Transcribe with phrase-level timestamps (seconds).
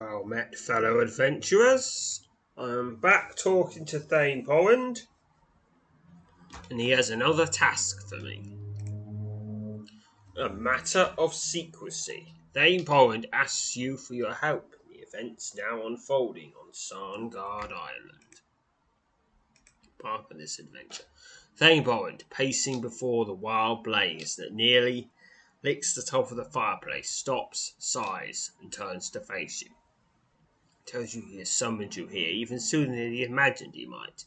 [0.00, 2.20] Well met, fellow adventurers.
[2.56, 5.08] I'm back talking to Thane Poland,
[6.70, 8.56] and he has another task for me.
[10.36, 12.32] A matter of secrecy.
[12.54, 18.40] Thane Poland asks you for your help in the events now unfolding on Sarngard Island.
[19.98, 21.06] Part of this adventure.
[21.56, 25.10] Thane Poland, pacing before the wild blaze that nearly
[25.64, 29.70] licks the top of the fireplace, stops, sighs, and turns to face you
[30.88, 34.24] tells you he has summoned you here even sooner than he imagined he might.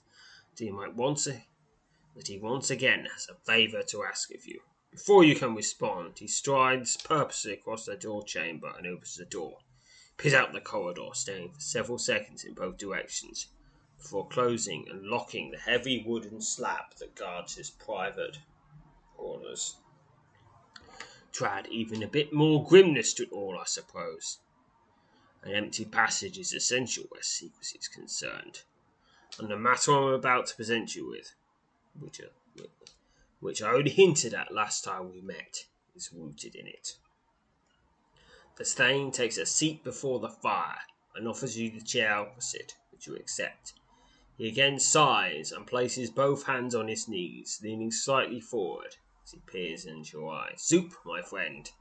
[0.55, 4.61] That he once he again has a favour to ask of you.
[4.91, 9.59] Before you can respond, he strides purposely across the door chamber and opens the door.
[10.17, 13.47] Peers out the corridor, staying for several seconds in both directions,
[13.97, 18.37] before closing and locking the heavy wooden slab that guards his private
[19.15, 19.77] quarters.
[21.33, 24.39] To add even a bit more grimness to it all, I suppose.
[25.43, 28.61] An empty passage is essential where secrecy is concerned,
[29.39, 31.33] and the matter I'm about to present you with,
[31.99, 32.63] which, uh,
[33.39, 35.65] which I only hinted at last time we met,
[35.95, 36.97] is rooted in it.
[38.57, 40.81] The Thane takes a seat before the fire
[41.15, 43.73] and offers you the chair opposite, which you accept.
[44.37, 49.39] He again sighs and places both hands on his knees, leaning slightly forward as he
[49.39, 50.61] peers into your eyes.
[50.61, 51.71] Soup, my friend,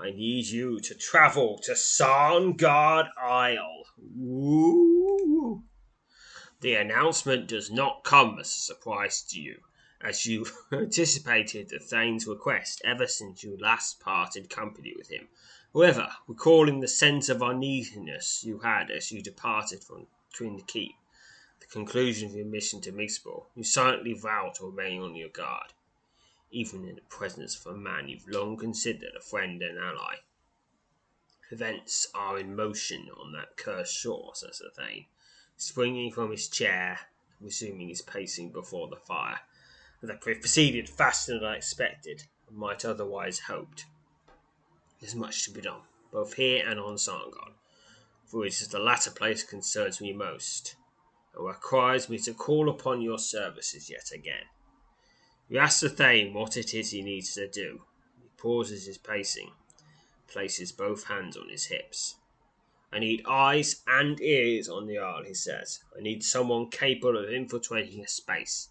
[0.00, 3.84] I need you to travel to Sarngard Isle.
[4.16, 5.64] Ooh.
[6.60, 9.60] The announcement does not come as a surprise to you,
[10.00, 15.26] as you anticipated the Thane's request ever since you last parted company with him.
[15.74, 20.94] However, recalling the sense of uneasiness you had as you departed from between the keep,
[21.58, 25.72] the conclusion of your mission to Mixborough, you silently vowed to remain on your guard
[26.50, 30.16] even in the presence of a man you've long considered a friend and ally.
[31.50, 35.06] Events are in motion on that cursed shore, says the Thane,
[35.56, 37.00] springing from his chair,
[37.40, 39.40] resuming his pacing before the fire.
[40.02, 43.86] They proceeded faster than I expected, and might otherwise hoped.
[45.00, 45.82] There's much to be done,
[46.12, 47.54] both here and on Sarngard,
[48.26, 50.76] for it is the latter place concerns me most,
[51.34, 54.44] and requires me to call upon your services yet again.
[55.50, 57.82] You ask the Thane what it is he needs to do.
[58.20, 59.52] He pauses his pacing,
[60.26, 62.16] places both hands on his hips.
[62.92, 65.80] I need eyes and ears on the isle, he says.
[65.96, 68.68] I need someone capable of infiltrating a space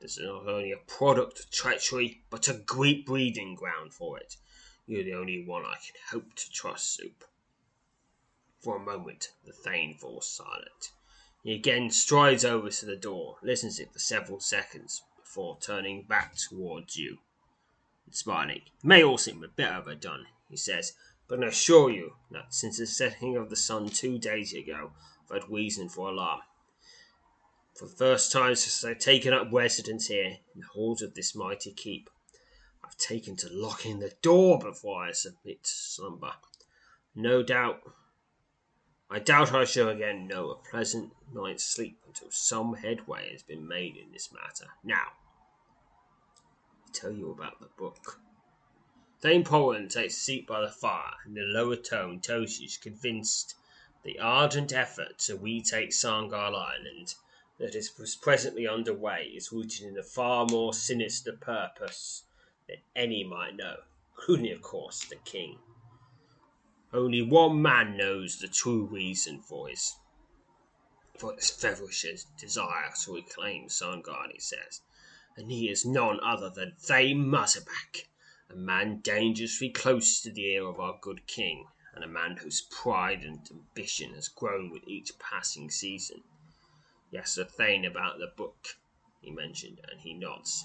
[0.00, 4.36] This is not only a product of treachery, but a great breeding ground for it.
[4.86, 7.24] You're the only one I can hope to trust, Soup.
[8.60, 10.92] For a moment, the Thane falls silent.
[11.42, 15.02] He again strides over to the door, listens it for several seconds,
[15.34, 17.18] before turning back towards you.
[18.08, 18.58] Smiling.
[18.58, 20.92] It may all seem a bit overdone, he says,
[21.26, 24.92] but I assure you that since the setting of the sun two days ago,
[25.24, 26.42] I've had reason for alarm.
[27.74, 31.34] For the first time since I've taken up residence here in the halls of this
[31.34, 32.08] mighty keep,
[32.84, 36.34] I've taken to locking the door before I submit to slumber.
[37.16, 37.80] No doubt,
[39.10, 43.66] I doubt I shall again know a pleasant night's sleep until some headway has been
[43.66, 44.70] made in this matter.
[44.84, 45.08] Now,
[46.94, 48.20] tell you about the book.
[49.20, 52.68] Dame Poland takes a seat by the fire, and in a lower tone tells you
[52.68, 53.54] she's convinced
[54.04, 57.14] the ardent effort to retake Sarngard Island
[57.58, 57.88] that is
[58.20, 62.24] presently under way is rooted in a far more sinister purpose
[62.68, 63.76] than any might know,
[64.16, 65.58] including, of course, the king.
[66.92, 69.96] Only one man knows the true reason for his
[71.16, 72.04] for his feverish
[72.38, 74.82] desire to reclaim Sarngard, he says
[75.36, 78.06] and he is none other than Thane Mazabak,
[78.48, 82.60] a man dangerously close to the ear of our good king, and a man whose
[82.60, 86.22] pride and ambition has grown with each passing season.
[87.10, 88.76] Yes, a thing about the book,
[89.20, 90.64] he mentioned, and he nods.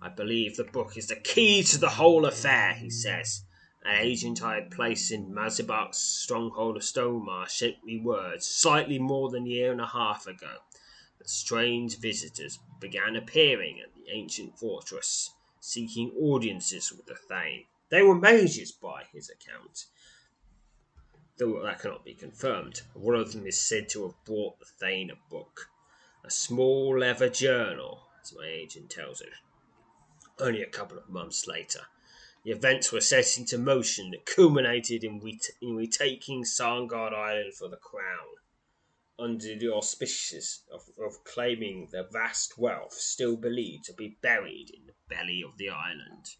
[0.00, 3.44] I believe the book is the key to the whole affair, he says.
[3.84, 9.30] An agent I had placed in Mazabak's stronghold of Stonemark sent me word slightly more
[9.30, 10.58] than a year and a half ago
[11.18, 15.30] that strange visitors began appearing at the ancient fortress,
[15.60, 17.64] seeking audiences with the Thane.
[17.88, 19.86] They were mages by his account,
[21.38, 22.82] though that cannot be confirmed.
[22.94, 25.68] One of them is said to have brought the Thane a book,
[26.24, 29.32] a small leather journal, as my agent tells it.
[30.38, 31.80] Only a couple of months later,
[32.44, 35.20] the events were set into motion that culminated in,
[35.60, 38.36] in retaking Sarngard Island for the crown,
[39.18, 44.86] under the auspices of, of claiming the vast wealth still believed to be buried in
[44.86, 46.36] the belly of the island.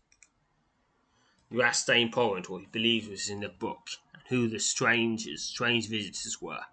[1.86, 6.40] Dane Porrant what he believed was in the book, and who the strangers, strange visitors
[6.40, 6.64] were.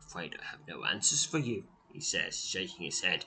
[0.00, 3.24] Afraid I have no answers for you, he says, shaking his head.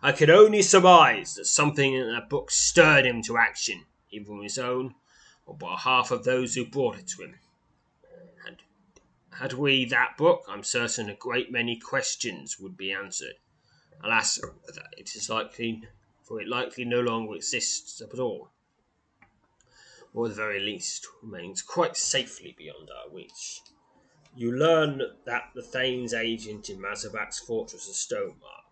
[0.00, 4.42] I could only surmise that something in that book stirred him to action either from
[4.42, 4.94] his own
[5.44, 7.34] or by half of those who brought it to him.
[9.40, 13.36] Had we that book, I'm certain a great many questions would be answered.
[14.02, 14.40] Alas,
[14.96, 15.84] it is likely,
[16.24, 18.50] for it likely no longer exists at all,
[20.12, 23.60] or at the very least remains quite safely beyond our reach.
[24.34, 28.64] You learn that the Thane's agent in Mazabak's fortress of Stonemark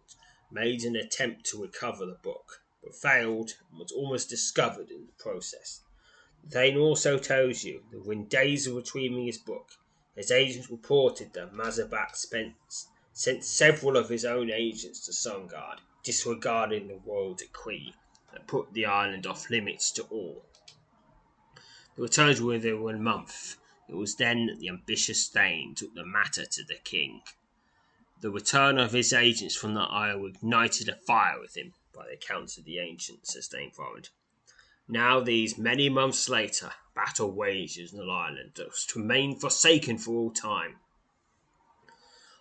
[0.50, 5.22] made an attempt to recover the book, but failed and was almost discovered in the
[5.22, 5.82] process.
[6.42, 9.70] The Thane also tells you that when days of retrieving his book,
[10.16, 12.16] his agents reported that Mazabak
[13.12, 17.94] sent several of his own agents to Sarngard, disregarding the royal decree
[18.32, 20.44] that put the island off limits to all.
[21.96, 23.56] The returns were within one month.
[23.88, 27.22] It was then that the ambitious Thane took the matter to the king.
[28.20, 32.58] The return of his agents from the isle ignited a fire within by the accounts
[32.58, 34.08] of the ancients, sustained forward.
[34.88, 40.30] Now, these many months later, battle wages in the island to remain forsaken for all
[40.32, 40.76] time.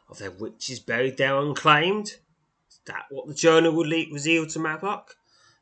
[0.10, 2.08] Are there witches buried there unclaimed?
[2.70, 5.10] Is that what the journal would reveal to Mabok?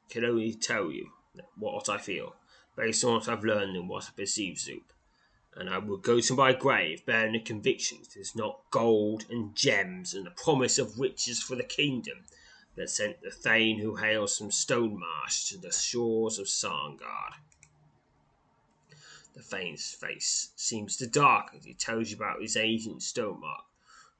[0.10, 1.10] I can only tell you
[1.58, 2.36] what I feel,
[2.76, 4.94] based on what I've learned and what I perceive, Zoop.
[5.56, 9.26] And I will go to my grave bearing the conviction that it is not gold
[9.30, 12.26] and gems and the promise of riches for the kingdom
[12.76, 17.36] that sent the Thane who hails from Stonemarsh to the shores of Sarngard.
[19.34, 23.66] The Thane's face seems to darken as he tells you about his agent Stonemark,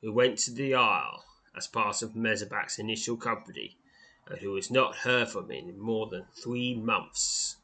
[0.02, 1.24] who went to the Isle
[1.56, 3.78] as part of Mazabak's initial company,
[4.26, 7.58] and who has not heard from him in more than three months.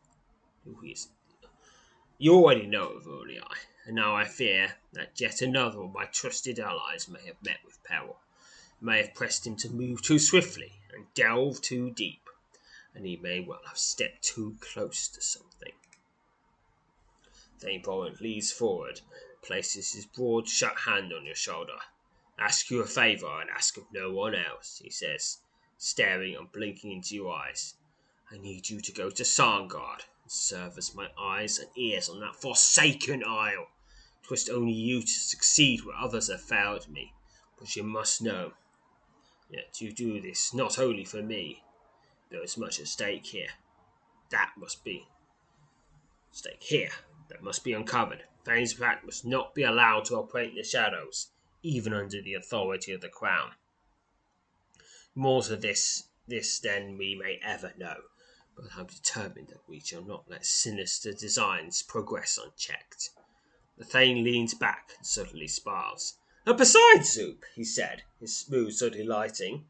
[2.20, 6.60] You already know of Eye, and now I fear that yet another of my trusted
[6.60, 8.20] allies may have met with peril,
[8.80, 12.30] may have pressed him to move too swiftly and delve too deep,
[12.94, 15.74] and he may well have stepped too close to something.
[17.60, 19.02] Thane Porrant leans forward,
[19.44, 21.78] places his broad shut hand on your shoulder.
[22.38, 25.40] Ask you a favour and ask of no one else, he says,
[25.78, 27.76] staring and blinking into your eyes.
[28.32, 32.20] I need you to go to Sarngard and serve as my eyes and ears on
[32.22, 33.68] that forsaken isle.
[34.24, 37.14] Twas only you to succeed where others have failed me,
[37.58, 38.54] but you must know
[39.50, 41.64] Yet you do this not only for me.
[42.30, 43.50] There is much at stake here.
[44.30, 45.08] That must be
[46.32, 46.92] stake here.
[47.30, 48.24] That must be uncovered.
[48.44, 51.28] Thane's Pact must not be allowed to operate in the shadows,
[51.62, 53.52] even under the authority of the Crown.
[55.16, 58.02] More to this this than we may ever know,
[58.56, 63.10] but I'm determined that we shall not let sinister designs progress unchecked.
[63.78, 66.16] The Thane leans back and suddenly smiles.
[66.46, 69.66] And besides, Zoop, he said, his smooth suddenly lighting,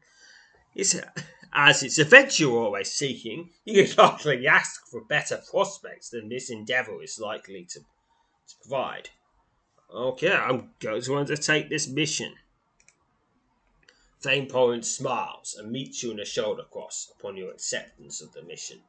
[0.74, 0.94] it's,
[1.52, 6.28] as it's a venture you're always seeking, you can hardly ask for better prospects than
[6.28, 9.10] this endeavour is likely to, to provide.
[9.92, 12.34] Okay, I'm going to undertake this mission.
[14.22, 18.42] Thane Porrant smiles and meets you in a shoulder cross upon your acceptance of the
[18.42, 18.82] mission.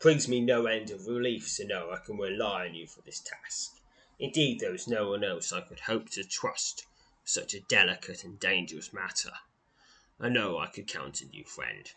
[0.00, 3.20] Brings me no end of relief to know I can rely on you for this
[3.20, 3.72] task.
[4.18, 6.86] Indeed, there is no one else I could hope to trust
[7.24, 9.32] such a delicate and dangerous matter.
[10.22, 11.90] I know I could count on you, friend.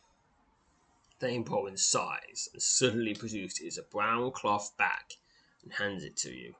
[1.19, 5.15] Thane Porrant sighs and suddenly produces a brown cloth bag
[5.61, 6.55] and hands it to you.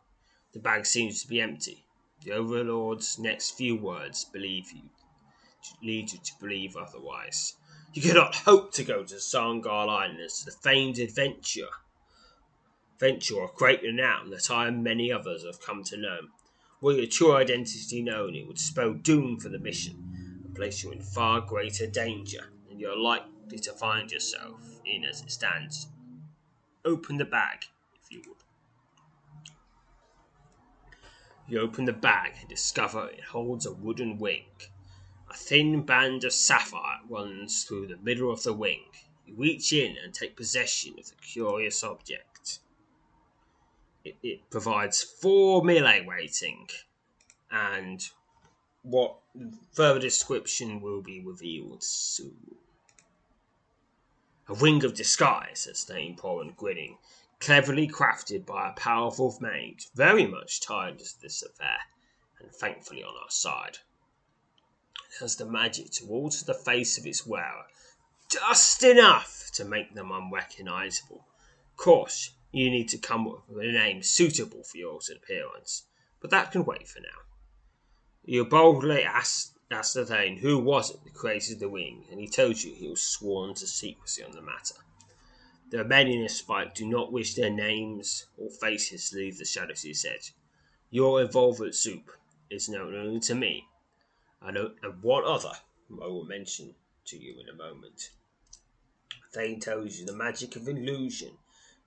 [0.52, 1.86] The bag seems to be empty.
[2.22, 4.90] The Overlord's next few words believe you
[5.82, 7.56] lead you to believe otherwise.
[7.94, 11.70] You cannot hope to go to Sarngard Island as the famed adventure
[13.00, 16.28] venture of great renown that I and many others have come to know.
[16.82, 20.13] Were your true identity known, it would spell doom for the mission
[20.54, 25.32] place you in far greater danger than you're likely to find yourself in as it
[25.32, 25.88] stands.
[26.86, 28.38] Open the bag, if you would.
[31.48, 34.46] You open the bag and discover it holds a wooden wing.
[35.30, 38.84] A thin band of sapphire runs through the middle of the wing.
[39.26, 42.60] You reach in and take possession of the curious object.
[44.04, 46.68] It, it provides four melee rating,
[47.50, 48.10] and
[48.84, 49.18] what
[49.72, 52.56] further description will be revealed soon.
[54.48, 56.98] A ring of disguise, said Stainpole, grinning,
[57.40, 61.80] cleverly crafted by a powerful mage, very much tied to this affair,
[62.40, 63.80] and thankfully on our side.
[65.10, 67.66] It has the magic to alter the face of its wearer
[68.34, 71.26] just enough to make them unrecognizable.
[71.72, 75.84] Of course, you need to come up with a name suitable for your appearance,
[76.20, 77.33] but that can wait for now.
[78.26, 82.74] You boldly asked ascertain who was it that created the wing, and he told you
[82.74, 84.76] he was sworn to secrecy on the matter.
[85.72, 89.46] The men in this fight do not wish their names or faces to leave the
[89.46, 90.20] shadows, he said.
[90.90, 92.12] Your involvement, Soup,
[92.50, 93.68] is known only to me,
[94.42, 95.54] and, and one other
[95.92, 96.76] I will mention
[97.06, 98.12] to you in a moment.
[99.34, 101.38] Thane tells you the magic of illusion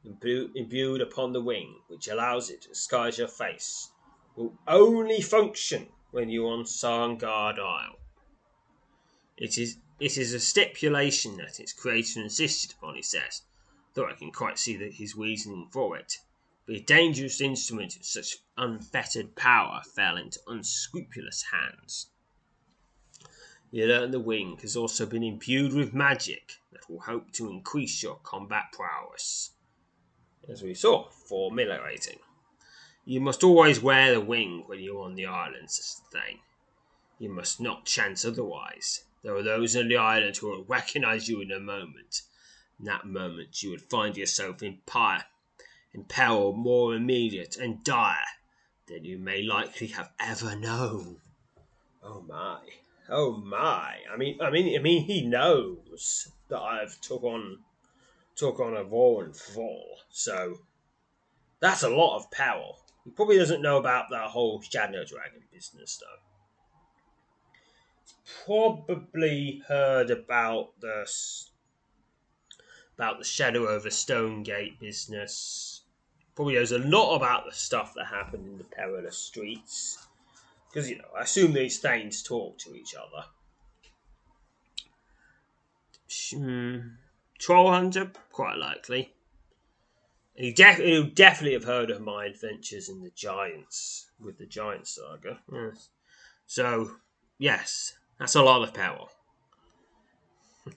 [0.05, 3.91] imbued upon the wing, which allows it to disguise your face,
[4.35, 7.99] will only function when you're on Sarngard Isle.
[9.37, 13.43] It is it is a stipulation that its creator insisted upon, he says,
[13.93, 16.17] though I can quite see that his reasoning for it.
[16.67, 22.07] But a dangerous instrument of such unfettered power fell into unscrupulous hands.
[23.71, 28.03] You learn the wing has also been imbued with magic that will help to increase
[28.03, 29.51] your combat prowess.
[30.49, 32.21] As we saw, for melee rating.
[33.09, 36.41] You must always wear the wing when you're on the island, Sister Thane.
[37.21, 39.05] You must not chance otherwise.
[39.23, 42.23] There are those on the island who will recognize you in a moment.
[42.81, 45.25] In that moment you would find yourself in, pyre,
[45.95, 48.27] in peril more immediate and dire
[48.89, 51.21] than you may likely have ever known.
[52.03, 52.59] Oh my.
[53.09, 54.01] Oh my.
[54.13, 57.61] I mean I mean I mean he knows that I've took on
[58.35, 60.59] took on a Voran fall, so
[61.61, 62.73] that's a lot of power.
[63.07, 66.07] He probably doesn't know about that whole Shadow Dragon business, though.
[68.45, 71.09] Probably heard about the
[72.97, 75.83] about the Shadow over Stonegate business.
[76.35, 80.05] Probably knows a lot about the stuff that happened in the Perilous Streets.
[80.69, 83.27] Because, you know, I assume these things talk to each other.
[86.35, 86.79] Hmm.
[87.39, 88.11] Troll Hunter?
[88.33, 89.15] Quite likely.
[90.39, 94.87] You def- you definitely have heard of my adventures in the Giants with the Giant
[94.87, 95.41] Saga.
[95.51, 95.89] Yes.
[96.47, 96.97] So,
[97.39, 99.09] yes, that's a lot of power.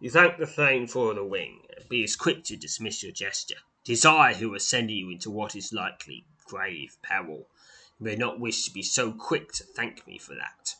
[0.00, 3.58] you thank the Thane for the wing, be as quick to dismiss your gesture.
[3.84, 7.48] Tis I who is sending you into what is likely grave peril.
[8.00, 10.74] You may not wish to be so quick to thank me for that.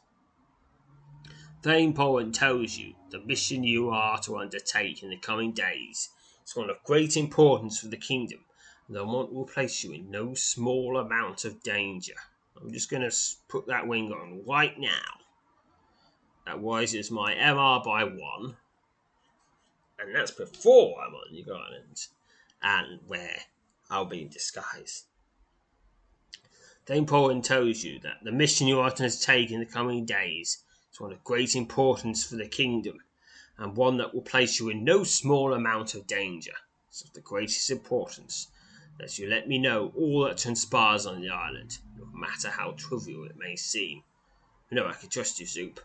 [1.62, 6.08] Thane Powen tells you the mission you are to undertake in the coming days
[6.46, 8.40] is one of great importance for the kingdom,
[8.88, 12.14] and I will place you in no small amount of danger.
[12.60, 13.16] I'm just going to
[13.48, 15.02] put that wing on right now.
[16.46, 18.56] That rises my MR by one,
[19.98, 22.06] and that's before I'm on your island,
[22.62, 23.38] and where
[23.90, 25.04] I'll be in disguise.
[26.86, 30.62] Dame Poland tells you that the mission you are to take in the coming days
[30.92, 33.00] is one of great importance for the kingdom,
[33.58, 36.54] and one that will place you in no small amount of danger.
[36.88, 38.48] It's of the greatest importance
[38.98, 43.24] that you let me know all that transpires on the island, no matter how trivial
[43.24, 44.02] it may seem.
[44.70, 45.80] You know I can trust you, Zoop.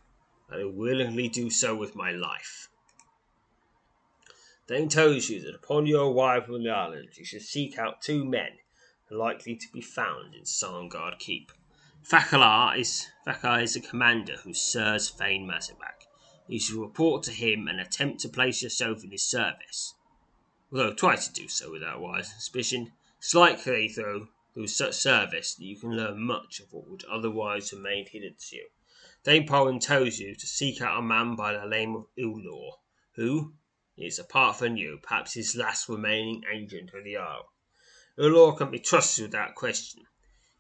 [0.50, 2.70] I will willingly do so with my life.
[4.68, 8.24] Then tells you that upon your arrival on the island you should seek out two
[8.24, 8.60] men
[9.10, 11.52] likely to be found in Sarngard Keep.
[12.10, 16.01] Thakalar is Thakar is the commander who serves Thane Mazabak.
[16.52, 19.94] You should report to him and attempt to place yourself in his service.
[20.70, 25.64] Although try to do so without wise suspicion, it's likely though through such service that
[25.64, 28.68] you can learn much of what would otherwise remain hidden to you.
[29.24, 32.80] Dame Powen tells you to seek out a man by the name of Ulor,
[33.14, 33.54] who
[33.96, 37.50] is, apart from you, perhaps his last remaining agent of the Isle.
[38.18, 40.06] Ulor can be trusted without question.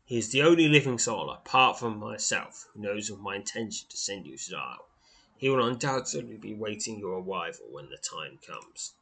[0.06, 3.98] He is the only living soul, apart from myself, who knows of my intention to
[3.98, 4.88] send you to the Isle.
[5.42, 8.94] He will undoubtedly be waiting your arrival when the time comes.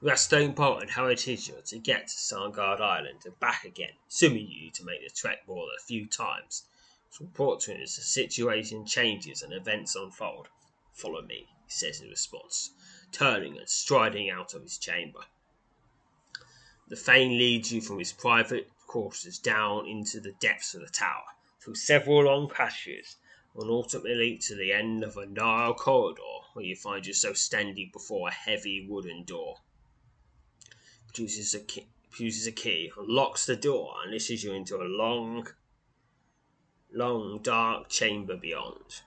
[0.00, 0.90] We asked Stone and
[1.46, 5.14] you to get to Sarngard Island and back again, assuming you need to make the
[5.14, 6.66] trek more than a few times.
[7.12, 10.48] To report to him as the situation changes and events unfold.
[10.92, 12.72] Follow me, he says in response,
[13.12, 15.20] turning and striding out of his chamber.
[16.88, 21.26] The Thane leads you from his private quarters down into the depths of the tower,
[21.60, 23.18] through several long passages,
[23.58, 26.22] and ultimately to the end of a narrow corridor
[26.52, 29.56] where you find yourself standing before a heavy wooden door.
[31.08, 35.48] Produces a key, produces a key, unlocks the door, and issues you into a long,
[36.92, 39.02] long, dark chamber beyond.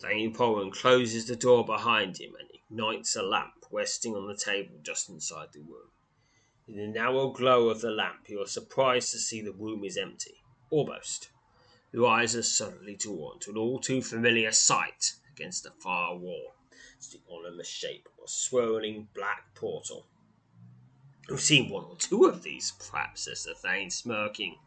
[0.00, 4.76] Thane Poran closes the door behind him and ignites a lamp resting on the table
[4.82, 5.90] just inside the room.
[6.68, 9.96] In the narrow glow of the lamp, you are surprised to see the room is
[9.96, 10.42] empty.
[10.70, 11.30] Almost.
[11.92, 16.54] Your eyes are suddenly drawn to an all too familiar sight against the far wall.
[16.96, 20.06] It's the ominous shape of a swirling black portal.
[21.28, 24.58] We've seen one or two of these, perhaps, says the Thane, smirking.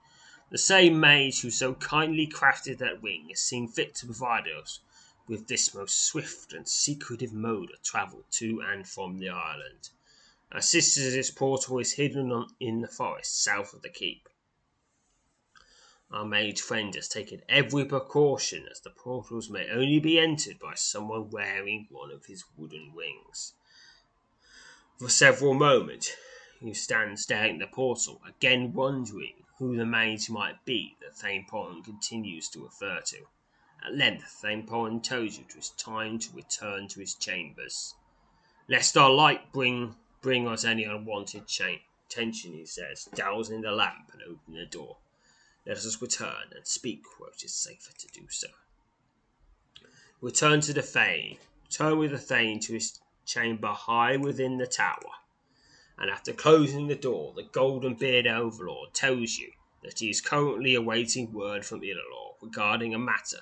[0.49, 4.79] The same mage who so kindly crafted that wing has seen fit to provide us
[5.25, 9.89] with this most swift and secretive mode of travel to and from the island.
[10.51, 14.27] Our sister's portal is hidden in the forest south of the keep.
[16.13, 20.75] Our mage friend has taken every precaution as the portals may only be entered by
[20.75, 23.55] someone wearing one of his wooden wings.
[24.99, 26.15] For several moments
[26.61, 31.47] you stand staring at the portal, again wondering who the mage might be that Thane
[31.49, 33.25] Poran continues to refer to.
[33.83, 37.95] At length Thane Poran tells you it is time to return to his chambers.
[38.67, 41.49] Lest our light bring bring us any unwanted
[42.05, 44.97] attention, he says, dousing the lamp and opening the door.
[45.65, 48.47] Let us return and speak where it is safer to do so.
[50.21, 51.37] Return to the Thane.
[51.65, 55.19] Return with the Thane to his chamber high within the tower.
[55.97, 59.51] And after closing the door, the golden bearded overlord tells you
[59.83, 63.39] that he is currently awaiting word from Irilor regarding a matter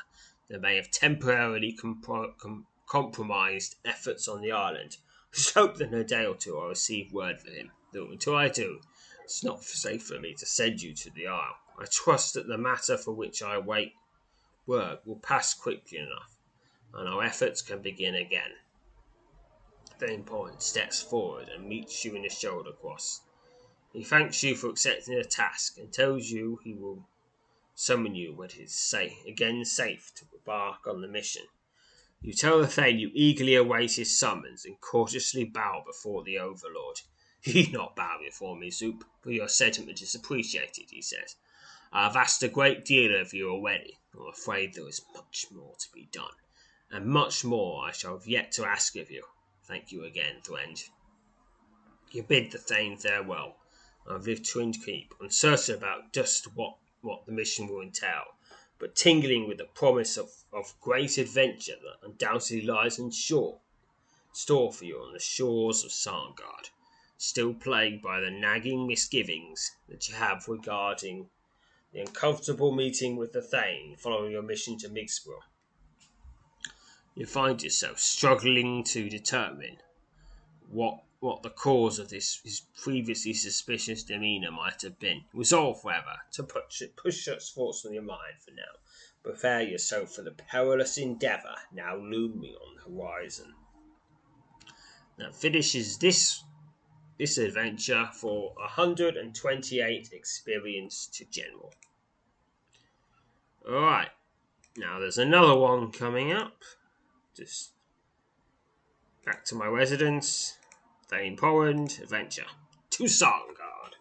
[0.49, 4.97] that may have temporarily compro- com- compromised efforts on the island
[5.33, 7.71] just hope that in a day or two I'll receive word from him.
[7.93, 8.81] Though until I do,
[9.23, 11.55] it's not safe for me to send you to the Isle.
[11.79, 13.93] I trust that the matter for which I wait
[14.67, 16.37] word will pass quickly enough,
[16.93, 18.51] and our efforts can begin again.
[19.99, 23.21] Thane Poran steps forward and meets you in the shoulder cross.
[23.93, 27.07] He thanks you for accepting the task and tells you he will
[27.73, 28.95] summon you when it is
[29.27, 31.47] again safe to embark on the mission.
[32.21, 37.01] You tell the Thane you eagerly await his summons and cautiously bow before the Overlord.
[37.43, 41.35] You not bow before me, Zoop, for your sentiment is appreciated, he says.
[41.93, 43.99] I have asked a great deal of you already.
[44.13, 46.35] I'm afraid there is much more to be done,
[46.89, 49.25] and much more I shall have yet to ask of you.
[49.65, 50.89] Thank you again, Thwenge.
[52.11, 53.57] You bid the Thane farewell.
[54.07, 58.37] I've lived to keep, uncertain about just what, what the mission will entail,
[58.79, 63.59] but tingling with the promise of, of great adventure that undoubtedly lies in shore,
[64.31, 66.69] store for you on the shores of Sarngard,
[67.17, 71.29] still plagued by the nagging misgivings that you have regarding
[71.93, 75.43] the uncomfortable meeting with the Thane following your mission to Migsborough.
[77.15, 79.77] You find yourself struggling to determine
[80.69, 85.23] what what the cause of this his previously suspicious demeanour might have been.
[85.33, 88.79] Resolve, however, to push, push such thoughts from your mind for now.
[89.21, 93.53] Prepare yourself for the perilous endeavour now looming on the horizon.
[95.17, 96.43] That finishes this
[97.21, 101.71] this adventure for 128 experience to general.
[103.63, 104.09] Alright,
[104.75, 106.63] now there's another one coming up.
[107.35, 107.73] Just
[109.23, 110.57] back to my residence.
[111.11, 112.47] Thane Poland, adventure
[112.89, 113.93] to Sarngard.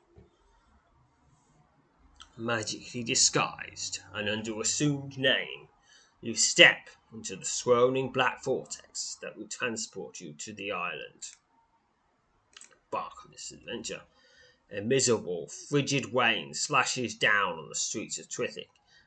[2.39, 5.69] Magically disguised and under assumed name,
[6.23, 11.33] you step into the swirling black vortex that will transport you to the island.
[12.93, 14.03] Embark on this adventure.
[14.69, 18.67] A miserable, frigid rain slashes down on the streets of Trithik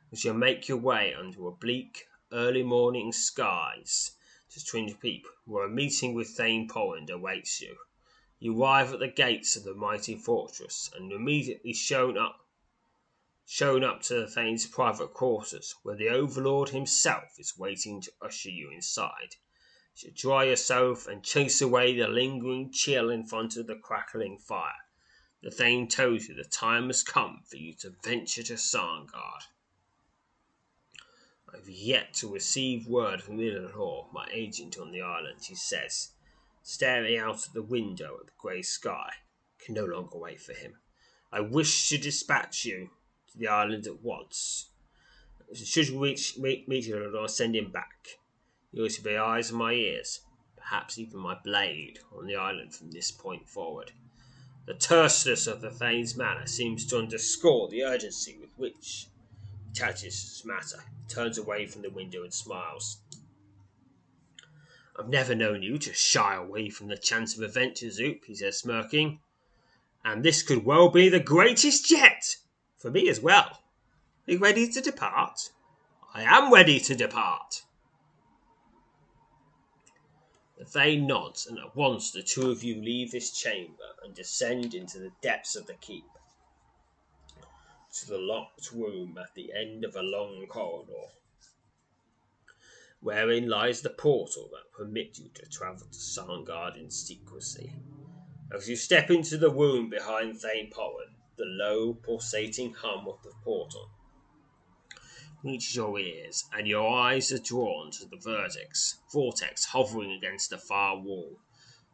[0.10, 4.12] as you make your way under a bleak, early morning skies
[4.52, 7.76] to Twin Peak, where a meeting with Thane Poran awaits you.
[8.39, 12.48] You arrive at the gates of the mighty fortress, and immediately shown up
[13.46, 18.50] shown up to the Thane's private quarters, where the Overlord himself is waiting to usher
[18.50, 19.36] you inside.
[20.15, 24.73] Dry yourself and chase away the lingering chill in front of the crackling fire.
[25.41, 29.43] The Thane tells you the time has come for you to venture to Sarngard.
[31.51, 36.12] I have yet to receive word from Irilor, my agent on the island, he says
[36.63, 39.12] staring out of the window at the grey sky.
[39.60, 40.79] Can no longer wait for him.
[41.32, 42.89] I wish to dispatch you
[43.32, 44.69] to the island at once.
[45.53, 48.08] Should we reach, you, I'll send him back.
[48.76, 50.22] You are to be eyes and my ears,
[50.58, 53.92] perhaps even my blade, on the island from this point forward.
[54.66, 59.10] The terseness of the Thane's manner seems to underscore the urgency with which
[59.68, 60.84] he touches this matter.
[61.02, 62.98] He turns away from the window and smiles.
[64.98, 68.58] I've never known you to shy away from the chance of adventure, Zoop, he says,
[68.58, 69.20] smirking.
[70.04, 72.38] And this could well be the greatest yet!
[72.78, 73.62] For me as well.
[74.28, 75.52] Are you ready to depart?
[76.16, 77.62] I am ready to depart.
[80.71, 84.97] The nod, and at once the two of you leave this chamber and descend into
[84.97, 86.06] the depths of the keep
[87.93, 91.12] to the locked room at the end of a long corridor,
[93.02, 97.73] wherein lies the portal that permits you to travel to Sarngard in secrecy.
[98.52, 103.34] As you step into the room behind Thane Pollen, the low, pulsating hum of the
[103.43, 103.91] portal
[105.43, 110.58] reaches your ears, and your eyes are drawn to the vertex, vortex hovering against the
[110.58, 111.39] far wall.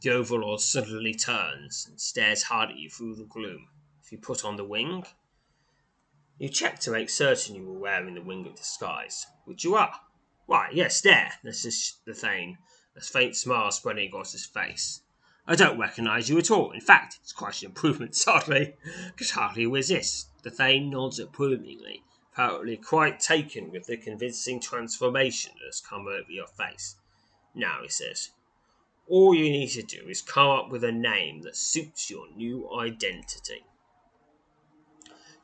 [0.02, 3.68] The Overlord suddenly turns and stares hard at you through the gloom.
[4.04, 5.06] If you put on the wing,
[6.38, 10.00] you check to make certain you were wearing the wing of disguise, which you are.
[10.46, 12.60] Why, yes, there, this is the Thane,
[12.96, 15.02] a faint smile spreading across his face.
[15.46, 16.72] I don't recognise you at all.
[16.72, 18.76] In fact, it's quite an improvement, sadly.
[19.18, 20.30] Could hardly resist.
[20.44, 22.04] The Thane nods approvingly,
[22.40, 26.96] apparently quite taken with the convincing transformation that has come over your face.
[27.54, 28.30] Now, he says,
[29.08, 32.72] all you need to do is come up with a name that suits your new
[32.80, 33.66] identity.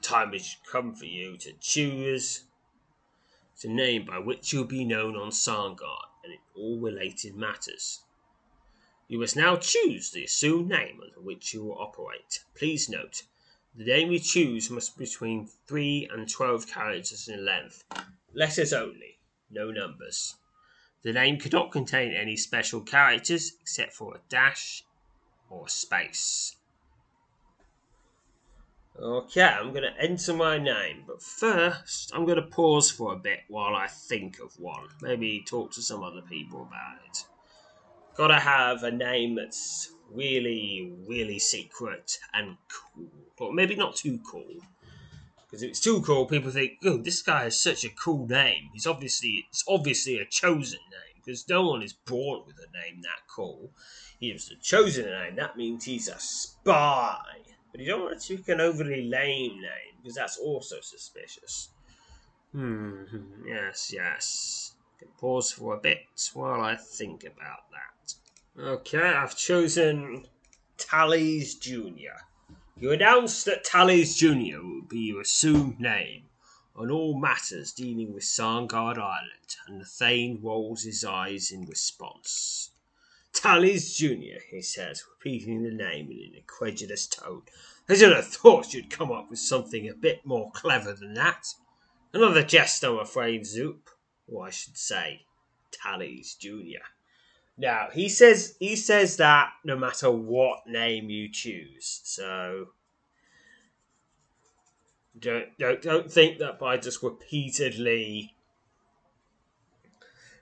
[0.02, 2.44] Time has come for you to choose
[3.62, 8.04] the name by which you'll be known on Sarngard and in all related matters.
[9.10, 12.46] You must now choose the assumed name under which you will operate.
[12.56, 13.24] Please note,
[13.78, 17.84] the name you choose must be between 3 and 12 characters in length.
[18.34, 20.36] Letters only, no numbers.
[21.04, 24.84] The name cannot contain any special characters except for a dash
[25.50, 26.56] or a space.
[28.98, 33.18] Okay, I'm going to enter my name, but first I'm going to pause for a
[33.18, 34.88] bit while I think of one.
[35.02, 37.26] Maybe talk to some other people about it.
[38.16, 43.25] Gotta have a name that's really, really secret and cool.
[43.40, 44.62] Or maybe not too cool.
[45.46, 48.70] Because if it's too cool, people think, oh, this guy has such a cool name.
[48.74, 51.22] He's obviously it's obviously a chosen name.
[51.24, 53.72] Because no one is born with a name that cool.
[54.20, 55.36] He was a chosen name.
[55.36, 57.18] That means he's a spy.
[57.72, 61.70] But you don't want to pick an overly lame name, because that's also suspicious.
[62.54, 63.04] Hmm,
[63.46, 64.76] yes, yes.
[64.98, 68.62] Can pause for a bit while I think about that.
[68.64, 70.26] Okay, I've chosen
[70.78, 72.16] Tallies Jr.
[72.78, 74.60] You announced that Tallies Jr.
[74.62, 76.26] would be your assumed name
[76.76, 82.72] on all matters dealing with Sarngard Island, and the Thane rolls his eyes in response.
[83.32, 87.44] Tallies Jr., he says, repeating the name in an incredulous tone.
[87.88, 91.54] I should have thought you'd come up with something a bit more clever than that.
[92.12, 93.90] Another jest, I'm afraid, Zoop.
[94.28, 95.22] Or I should say,
[95.72, 96.84] Tallies Jr.
[97.58, 102.02] Now he says he says that no matter what name you choose.
[102.04, 102.70] So
[105.18, 108.36] don't don't don't think that by just repeatedly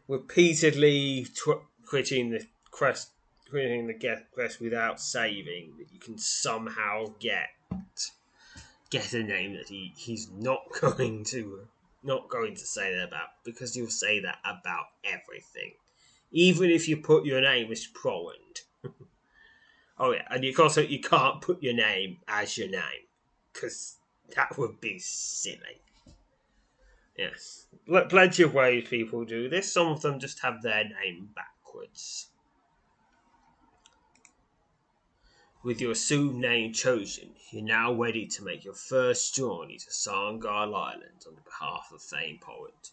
[0.08, 3.12] repeatedly tw- quitting the quest
[3.50, 7.50] quitting the get quest without saving that you can somehow get
[8.90, 11.68] get a name that he, he's not going to
[12.02, 15.74] not going to say that about because you'll say that about everything
[16.34, 18.64] even if you put your name as Prowand.
[20.00, 23.08] oh yeah, and you also you can't put your name as your name
[23.54, 23.98] because
[24.36, 25.80] that would be silly.
[27.16, 27.68] Yes,
[28.10, 29.72] plenty of ways people do this.
[29.72, 32.30] Some of them just have their name backwards.
[35.64, 40.76] With your assumed name chosen, you're now ready to make your first journey to Sarngard
[40.76, 42.90] Island on behalf of Thane Poet.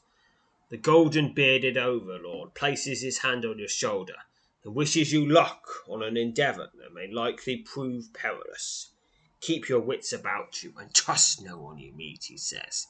[0.70, 4.14] The golden bearded overlord places his hand on your shoulder
[4.62, 8.92] and wishes you luck on an endeavour that may likely prove perilous.
[9.40, 12.86] Keep your wits about you and trust no one you meet, he says,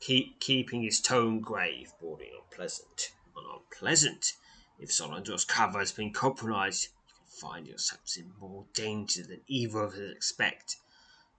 [0.00, 3.12] Keep, keeping his tone grave, bordering on pleasant.
[3.36, 4.32] On unpleasant.
[4.80, 9.78] If Solendor's cover has been compromised, you can find yourselves in more danger than either
[9.84, 10.76] of us expect.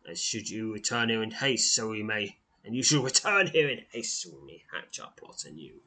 [0.10, 3.70] As should you return here in haste, so we may and you shall return here
[3.70, 5.82] in haste when we hatch our plot anew.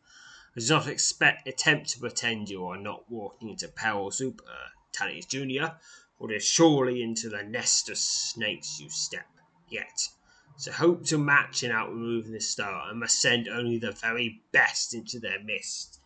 [0.57, 4.45] I do not expect attempt to pretend you are not walking into peril super.
[4.93, 5.79] Tallies Junior,
[6.19, 9.29] for it is surely into the nest of snakes you step
[9.69, 10.09] yet.
[10.57, 14.93] So hope to match and outmove the star, and must send only the very best
[14.93, 16.01] into their midst.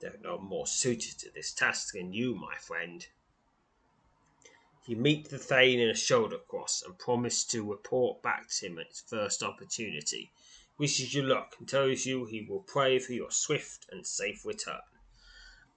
[0.00, 3.06] They're not more suited to this task than you, my friend.
[4.84, 8.80] You meet the Thane in a shoulder cross and promise to report back to him
[8.80, 10.32] at his first opportunity.
[10.32, 14.44] He wishes you luck and tells you he will pray for your swift and safe
[14.44, 14.80] return.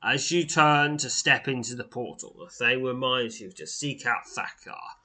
[0.02, 4.26] As you turn to step into the portal, the Thane reminds you to seek out
[4.26, 4.96] Thakkar,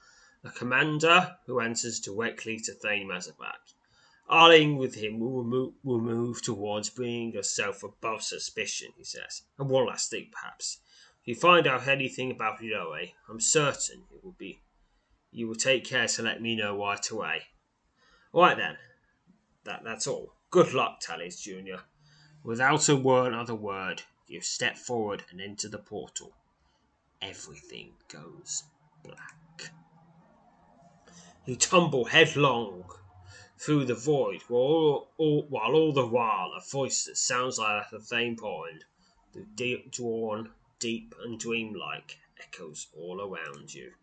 [0.41, 3.75] the commander who answers directly to Thane Mazabak.
[4.27, 9.43] Allying with him will move, will move towards bringing yourself above suspicion, he says.
[9.59, 10.79] And one last thing, perhaps.
[11.31, 14.59] You find out anything about Iroe, I'm certain it will be
[15.31, 17.43] you will take care to let me know right away.
[18.33, 18.75] All right then,
[19.63, 20.33] that that's all.
[20.49, 21.83] Good luck, Tallies Junior.
[22.43, 26.33] Without a word other word, you step forward and enter the portal.
[27.21, 28.63] Everything goes
[29.01, 29.71] black.
[31.45, 32.83] You tumble headlong
[33.57, 37.85] through the void, while all, all, while all the while a voice that sounds like
[37.93, 38.83] a vain point,
[39.31, 40.49] the deep drawn
[40.81, 43.93] deep and dreamlike, echoes all around you.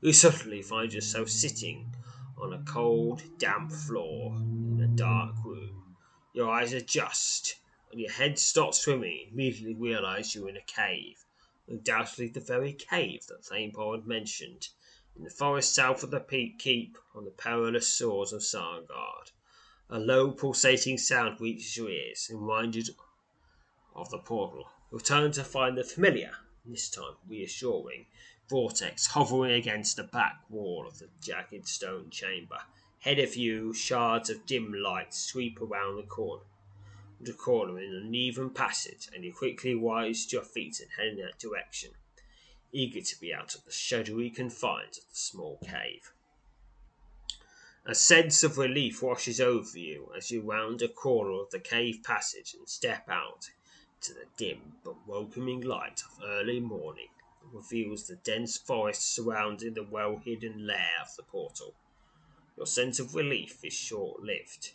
[0.00, 1.94] You suddenly find yourself sitting
[2.36, 5.96] on a cold, damp floor in a dark room.
[6.32, 7.54] Your eyes adjust,
[7.92, 9.28] and your head stops swimming.
[9.30, 11.24] Immediately realize you're in a cave,
[11.68, 14.70] undoubtedly the very cave that Thanepaw had mentioned,
[15.14, 19.30] in the forest south of the peak keep on the perilous shores of Sarngard.
[19.88, 22.90] A low, pulsating sound reaches your ears, reminded
[23.94, 26.32] of the portal return to find the familiar,
[26.66, 28.04] this time reassuring,
[28.48, 32.58] vortex hovering against the back wall of the jagged stone chamber.
[32.98, 36.44] Head of you, shards of dim light sweep around the corner,
[37.20, 41.18] the corner in an uneven passage, and you quickly rise to your feet and head
[41.18, 41.92] in that direction,
[42.70, 46.12] eager to be out of the shadowy confines of the small cave.
[47.86, 52.00] A sense of relief washes over you as you round a corner of the cave
[52.04, 53.48] passage and step out
[54.02, 57.08] to the dim but welcoming light of early morning
[57.40, 61.74] that reveals the dense forest surrounding the well hidden lair of the portal.
[62.56, 64.72] Your sense of relief is short lived.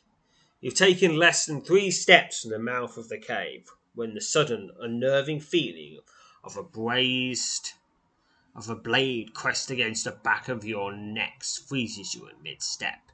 [0.62, 4.72] You've taken less than three steps from the mouth of the cave when the sudden
[4.80, 6.00] unnerving feeling
[6.44, 7.74] of a brazed
[8.56, 13.12] of a blade pressed against the back of your neck freezes you in mid step.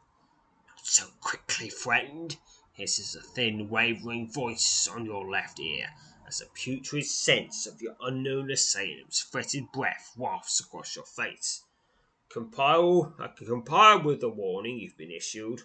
[0.69, 2.37] Not so quickly, friend,
[2.73, 5.89] hisses a thin, wavering voice on your left ear
[6.27, 11.63] as a putrid sense of your unknown assailant's fetid breath wafts across your face.
[12.29, 15.61] Compile, can compile with the warning you've been issued,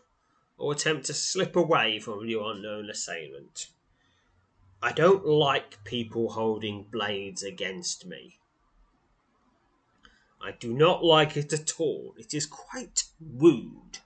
[0.59, 3.69] or attempt to slip away from your unknown assailant.
[4.83, 8.39] I don't like people holding blades against me.
[10.41, 12.15] I do not like it at all.
[12.19, 13.99] It is quite rude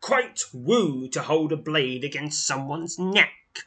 [0.00, 3.66] quite rude to hold a blade against someone's neck.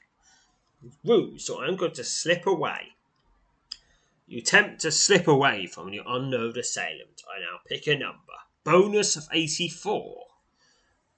[1.03, 2.93] Rude, so I'm going to slip away.
[4.27, 7.21] You attempt to slip away from your unknown assailant.
[7.27, 8.33] I now pick a number.
[8.63, 10.25] Bonus of 84.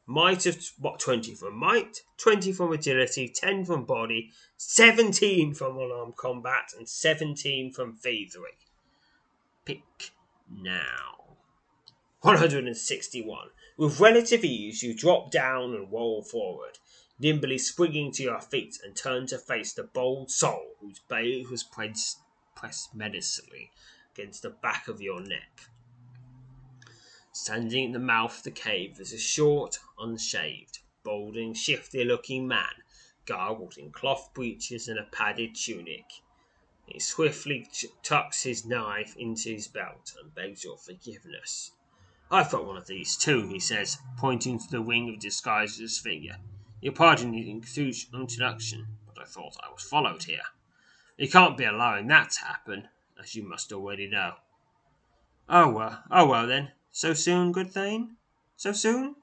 [0.08, 6.16] Might of what 20 from might, 20 from agility, 10 from body, 17 from unarmed
[6.16, 8.58] combat, and 17 from thievery.
[9.66, 10.12] Pick
[10.48, 11.38] now.
[12.22, 13.50] 161.
[13.78, 16.80] With relative ease, you drop down and roll forward,
[17.20, 21.64] nimbly springing to your feet and turn to face the bold soul whose blade was
[21.64, 22.20] pressed,
[22.96, 23.72] menacingly
[24.14, 25.68] against the back of your neck.
[27.34, 32.82] Standing in the mouth of the cave is a short, unshaved, balding, shifty looking man,
[33.26, 36.06] garbled in cloth breeches and a padded tunic.
[36.86, 37.70] He swiftly
[38.04, 41.72] tucks his knife into his belt and begs your forgiveness.
[42.32, 46.38] I've got one of these too, he says, pointing to the wing of disguise's finger.
[46.82, 50.42] Your pardon the introduction, but I thought I was followed here.
[51.18, 52.90] You can't be allowing that to happen,
[53.22, 54.34] as you must already know.
[55.48, 56.72] Oh well, oh well then.
[56.92, 58.18] So soon, good Thane?
[58.58, 59.16] So soon?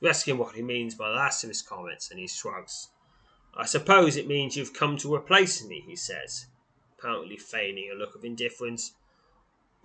[0.00, 2.88] We ask him what he means by the last of his comments, and he shrugs.
[3.56, 6.46] I suppose it means you've come to replace me, he says,
[6.98, 8.92] apparently feigning a look of indifference.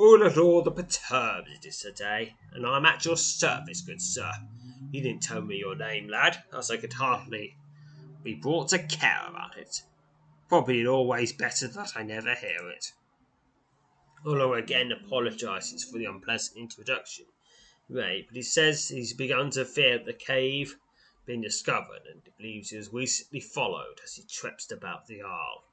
[0.01, 4.31] All all the perturbed it is today, and I'm at your service, good sir.
[4.89, 7.55] You didn't tell me your name, lad, as I could hardly
[8.23, 9.83] be brought to care about it.
[10.49, 12.93] Probably always better that I never hear it.
[14.25, 17.27] Although again apologises for the unpleasant introduction,
[17.87, 20.77] right, but he says he's begun to fear the cave
[21.27, 25.63] being discovered and believes he was recently followed as he traipsed about the Isle.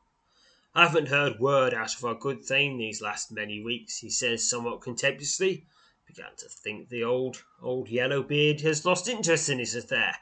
[0.74, 4.48] I haven't heard word out of our good Thane these last many weeks, he says
[4.48, 5.66] somewhat contemptuously.
[6.06, 10.16] Began to think the old, old yellow beard has lost interest in his affair.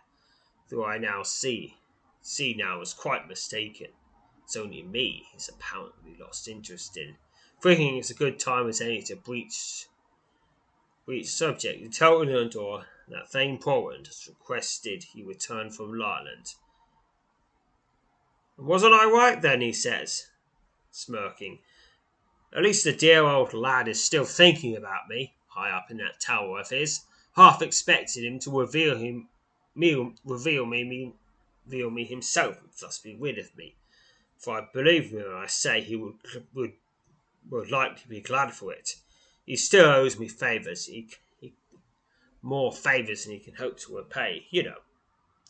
[0.70, 1.76] Though I now see,
[2.22, 3.88] see now was quite mistaken.
[4.44, 7.16] It's only me he's apparently lost interest in,
[7.60, 9.86] thinking it's a good time as any to breach,
[11.04, 11.80] breach subject.
[11.80, 16.54] He told Leonor that Thane Portland has requested he return from Larland.
[18.56, 20.28] Wasn't I right then, he says,
[20.96, 21.58] smirking.
[22.52, 26.20] At least the dear old lad is still thinking about me high up in that
[26.20, 27.00] tower of his.
[27.34, 29.28] Half expected him to reveal him,
[29.74, 31.14] me, reveal me, me,
[31.64, 33.74] reveal me himself, and thus be rid of me.
[34.38, 36.16] For I believe me when I say he would
[36.54, 36.72] would
[37.48, 38.96] would likely be glad for it.
[39.44, 40.86] He still owes me favours.
[40.86, 41.08] He,
[41.40, 41.52] he
[42.42, 44.46] more favours than he can hope to repay.
[44.50, 44.80] You know,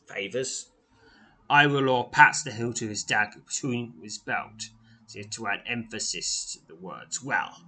[0.07, 0.69] favours.
[1.49, 4.71] Ivalor pats the hilt of his dagger between his belt,
[5.09, 7.23] to add emphasis to the words.
[7.23, 7.62] Well,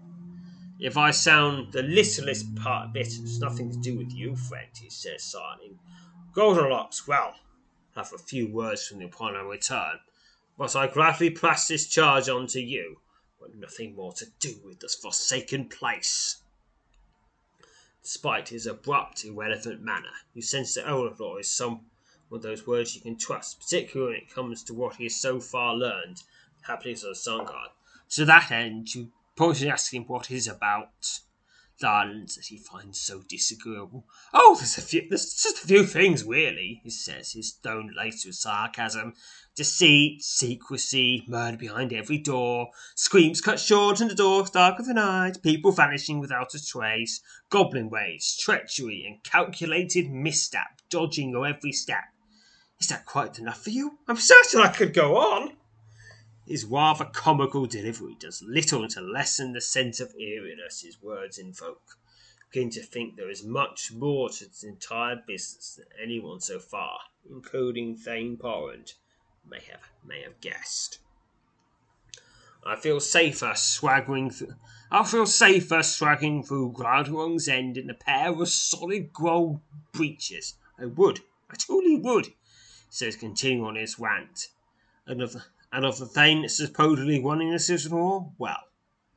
[0.80, 4.90] if I sound the littlest part bit, it's nothing to do with you, friend, he
[4.90, 5.78] says, sighing.
[6.32, 7.34] Goldenlocks, well,
[7.96, 9.98] have a few words from you upon our return,
[10.56, 13.00] but I gladly pass this charge on to you,
[13.40, 16.42] but nothing more to do with this forsaken place.
[18.02, 21.86] Despite his abrupt, irrelevant manner, you sense that Olaflor is some
[22.30, 25.40] of those words you can trust, particularly when it comes to what he has so
[25.40, 26.22] far learned,
[26.68, 27.70] happily of Sarngard.
[28.10, 31.20] To that end, you Poetry asking what is about
[31.78, 34.04] Darlings that he finds so disagreeable.
[34.34, 38.26] Oh, there's a few, there's just a few things, really, he says, his tone laced
[38.26, 39.14] with sarcasm.
[39.54, 45.40] Deceit, secrecy, murder behind every door, screams cut short in the dark of the night,
[45.40, 52.06] people vanishing without a trace, goblin ways, treachery, and calculated misstep, dodging your every step.
[52.80, 53.98] Is that quite enough for you?
[54.08, 55.52] I'm certain I could go on.
[56.48, 61.98] His rather comical delivery does little to lessen the sense of eeriness his words invoke.
[62.50, 67.00] Begin to think there is much more to this entire business than anyone so far,
[67.28, 68.94] including Thane Porrand,
[69.46, 71.00] may have may have guessed.
[72.64, 74.54] I feel safer swaggering through.
[74.90, 79.60] I feel safer swaggering through Groudwong's End in a pair of solid gold
[79.92, 80.54] breeches.
[80.78, 82.32] I would, I truly would,
[82.88, 84.48] says continuing on his rant.
[85.06, 88.32] Another and of the Thane supposedly winning the Civil War?
[88.38, 88.62] Well,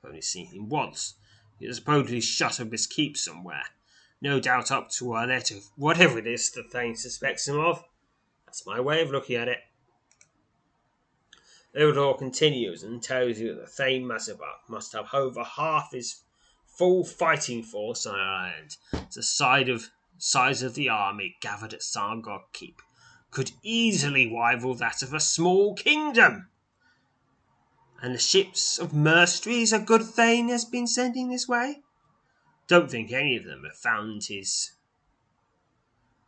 [0.04, 1.16] I've only seen him once.
[1.60, 3.64] He's supposedly shut up his keep somewhere.
[4.22, 7.84] No doubt up to our letter, whatever it is the Thane suspects him of.
[8.46, 9.60] That's my way of looking at it.
[11.74, 16.22] Theodore continues and tells you that the Thane Mazabak uh, must have over half his
[16.66, 18.54] full fighting force on
[18.94, 22.82] It's the side of size of the army gathered at Sargog Keep
[23.32, 26.50] could easily rival that of a small kingdom.
[28.02, 31.82] And the ships of mercenaries a good Thane has been sending this way?
[32.68, 34.72] Don't think any of them have found his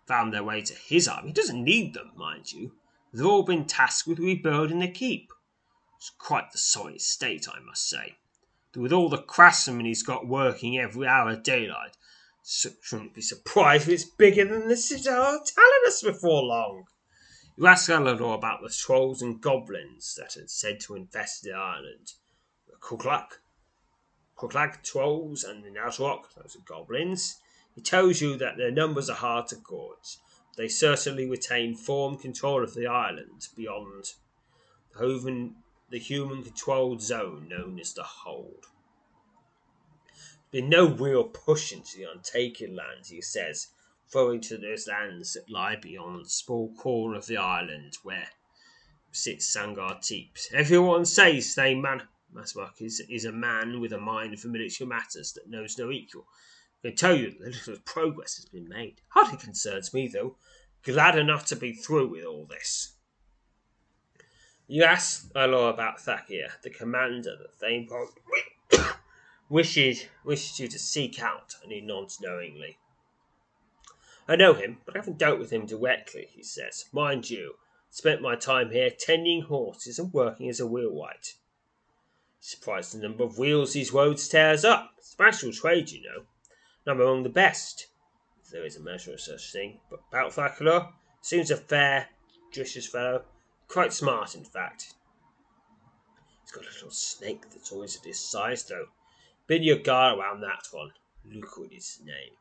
[0.05, 1.29] found their way to his army.
[1.29, 2.73] He doesn't need them, mind you.
[3.13, 5.31] They've all been tasked with rebuilding the keep.
[5.97, 8.17] It's quite the sorry state, I must say.
[8.75, 11.95] With all the craftsmen he's got working every hour of daylight,
[12.43, 16.85] shouldn't be surprised if it's bigger than the Citadel of Talanus before long.
[17.55, 22.13] You ask Alador about the trolls and goblins that are said to infest the island.
[22.67, 23.41] The Kuklak,
[24.35, 27.39] Kuklak trolls and the Nazrok, those are goblins.
[27.75, 30.17] He tells you that their numbers are hard to gauge.
[30.57, 34.13] They certainly retain form control of the island beyond
[34.93, 35.55] the, human,
[35.89, 38.65] the human controlled zone known as the Hold.
[40.51, 43.67] There's been no real push into the untaken lands, he says,
[44.13, 48.29] flowing to those lands that lie beyond the small corner of the island where
[49.11, 50.51] sits Sangar Teeps.
[50.53, 55.33] Everyone says they man Masmark is, is a man with a mind for military matters
[55.33, 56.27] that knows no equal.
[56.83, 59.01] I can tell you that little progress has been made.
[59.09, 60.35] Hardly concerns me, though.
[60.83, 62.93] Glad enough to be through with all this.
[64.67, 67.89] You ask Alor about Thakir, the commander that Thane
[69.49, 72.77] wishes, wishes you to seek out, and he nods knowingly.
[74.27, 76.85] I know him, but I haven't dealt with him directly, he says.
[76.93, 77.55] Mind you,
[77.89, 81.33] spent my time here tending horses and working as a wheelwright.
[82.39, 84.95] Surprised the number of wheels these roads tears up.
[85.01, 86.23] Special trade, you know.
[86.85, 87.87] And I'm among the best,
[88.43, 89.79] if there is a measure of such thing.
[89.89, 90.89] But Balthacler
[91.21, 92.07] seems a fair,
[92.51, 93.23] judicious fellow.
[93.67, 94.93] Quite smart, in fact.
[96.41, 98.87] He's got a little snake that's always at his size, though.
[99.47, 100.91] Been your guard around that one.
[101.25, 102.33] Liquid is his name.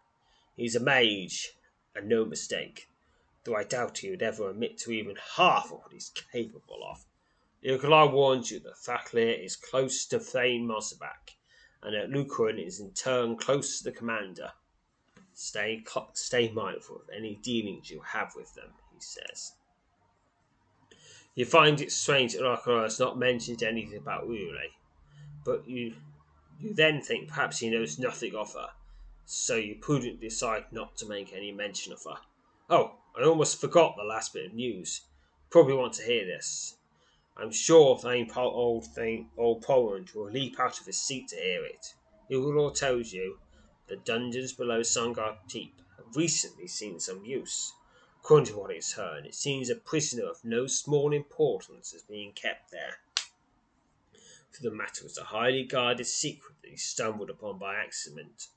[0.56, 1.52] He's a mage,
[1.94, 2.88] and no mistake,
[3.44, 7.04] though I doubt he would ever admit to even half of what he's capable of.
[7.64, 11.36] Ilkalai warns you that Thaklir is close to Thane Mazabak,
[11.82, 14.52] and that Lucrin is in turn close to the commander.
[15.32, 15.84] Stay,
[16.14, 19.52] stay mindful of any dealings you have with them, he says.
[21.34, 24.58] You find it strange that Ilkalai has not mentioned anything about Ule,
[25.44, 25.94] but you
[26.60, 28.68] you then think perhaps he knows nothing of her,
[29.34, 32.18] so you prudently decide not to make any mention of her.
[32.68, 35.00] Oh, I almost forgot the last bit of news.
[35.48, 36.76] Probably want to hear this.
[37.34, 41.64] I'm sure Thane old thing old Poland will leap out of his seat to hear
[41.64, 41.94] it.
[42.30, 43.38] all tells you
[43.86, 47.72] the dungeons below Sarngard Keep have recently seen some use.
[48.20, 52.32] According to what he's heard, it seems a prisoner of no small importance is being
[52.32, 52.98] kept there.
[54.50, 58.48] For the matter was a highly guarded secret that he stumbled upon by accident.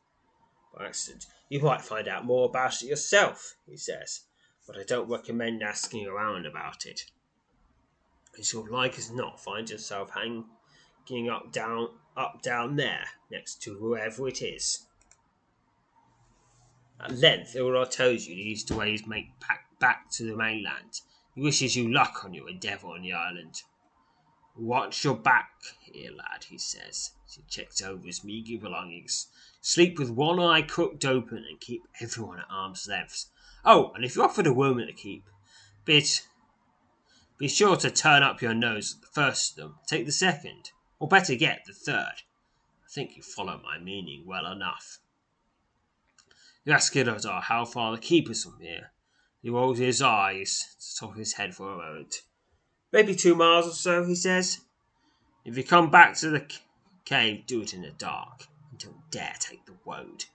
[0.75, 1.25] By accident.
[1.49, 4.21] You might find out more about it yourself, he says,
[4.67, 7.05] but I don't recommend asking around about it
[8.51, 14.27] you'll like as not find yourself hanging up down up down there next to whoever
[14.27, 14.85] it is.
[16.99, 20.35] At length, Ilra tells you he is the way he's make back, back to the
[20.35, 21.01] mainland.
[21.33, 23.63] He wishes you luck on your endeavour on the island.
[24.55, 25.49] Watch your back
[25.81, 29.27] here, lad, he says as he checks over his meagre belongings.
[29.67, 33.25] Sleep with one eye crooked open and keep everyone at arm's length.
[33.65, 35.27] Oh, and if you're offered a woman to keep,
[35.85, 36.27] bit
[37.39, 39.79] be sure to turn up your nose at the first of them.
[39.87, 42.13] Take the second, or better yet, the third.
[42.85, 44.99] I think you follow my meaning well enough.
[46.63, 48.91] You ask Ilodar oh, how far the keep is from here.
[49.41, 52.21] He rolls his eyes to the top of his head for a moment.
[52.93, 54.59] Maybe two miles or so, he says.
[55.43, 56.45] If you come back to the
[57.03, 58.45] cave, do it in the dark,
[58.79, 60.25] don't dare take the road.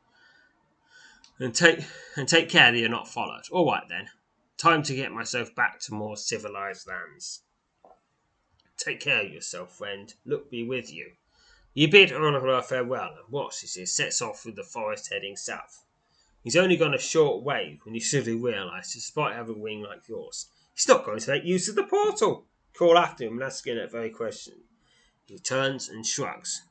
[1.39, 1.85] And take
[2.17, 3.45] and take care that you're not followed.
[3.51, 4.09] All right then.
[4.59, 7.43] Time to get myself back to more civilized lands.
[8.77, 10.13] Take care of yourself, friend.
[10.27, 11.13] Look be with you.
[11.73, 15.85] You bid Oliver farewell and watch as he sets off through the forest heading south.
[16.43, 20.09] He's only gone a short way when you suddenly realises, despite having a wing like
[20.09, 22.47] yours, he's not going to make use of the portal.
[22.75, 24.55] Call after him and ask him that very question.
[25.27, 26.63] He turns and shrugs.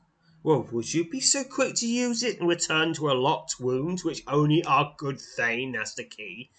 [0.42, 4.00] Well, would you be so quick to use it and return to a locked wound
[4.00, 6.50] which only our good Thane has the key?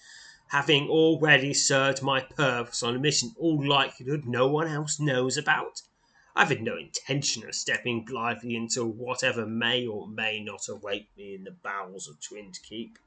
[0.52, 5.82] having already served my purpose on a mission all likelihood no one else knows about?
[6.36, 11.36] I've had no intention of stepping blithely into whatever may or may not await me
[11.36, 13.00] in the bowels of Twin Keep.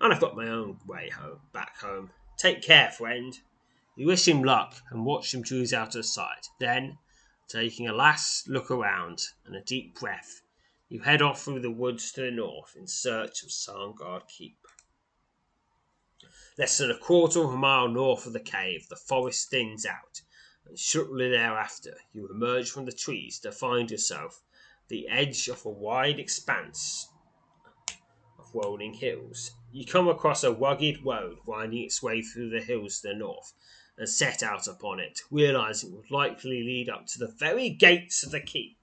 [0.00, 2.10] And I've got my own way home, back home.
[2.38, 3.38] Take care, friend.
[3.94, 6.48] You wish him luck and watch him cruise out of sight.
[6.58, 6.96] Then,
[7.48, 10.42] taking a last look around and a deep breath,
[10.88, 14.58] you head off through the woods to the north in search of Sarngard Keep.
[16.58, 20.20] Less than a quarter of a mile north of the cave, the forest thins out,
[20.66, 24.42] and shortly thereafter you emerge from the trees to find yourself
[24.88, 27.08] the edge of a wide expanse
[28.38, 29.52] of rolling hills.
[29.70, 33.54] You come across a rugged road winding its way through the hills to the north,
[33.98, 38.24] and set out upon it, realizing it would likely lead up to the very gates
[38.24, 38.78] of the keep.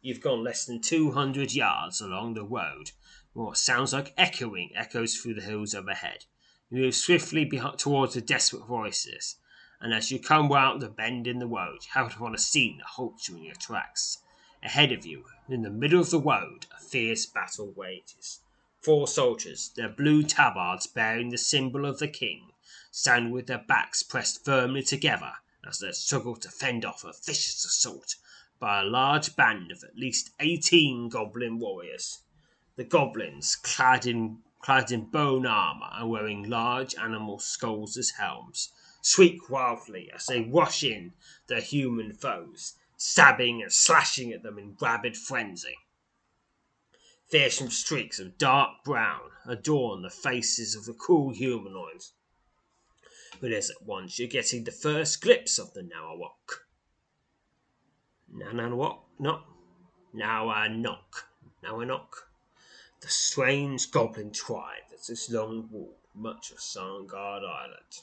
[0.00, 2.92] You've gone less than two hundred yards along the road,
[3.32, 6.26] when what sounds like echoing echoes through the hills overhead.
[6.70, 9.36] You move swiftly towards the desperate voices,
[9.80, 12.78] and as you come round the bend in the road, you happen upon a scene
[12.78, 14.18] that halts you in your tracks.
[14.62, 18.40] Ahead of you, in the middle of the road, a fierce battle wages.
[18.80, 22.52] Four soldiers, their blue tabards bearing the symbol of the king,
[22.98, 25.34] stand with their backs pressed firmly together
[25.68, 28.16] as they struggle to fend off a vicious assault
[28.58, 32.22] by a large band of at least eighteen goblin warriors.
[32.76, 38.72] The goblins, clad in clad in bone armour and wearing large animal skulls as helms,
[39.02, 41.12] shriek wildly as they rush in
[41.48, 45.76] their human foes, stabbing and slashing at them in rabid frenzy.
[47.28, 52.14] Fearsome streaks of dark brown adorn the faces of the cruel humanoids.
[53.40, 56.64] But as at once you're getting the first glimpse of the Nawawok.
[58.34, 58.98] Nanawok?
[59.18, 59.46] Not
[60.14, 61.24] Nawanok.
[61.62, 62.26] Nawanok
[63.06, 68.00] the strange goblin tribe that's has long ruled much of Sarngard Island.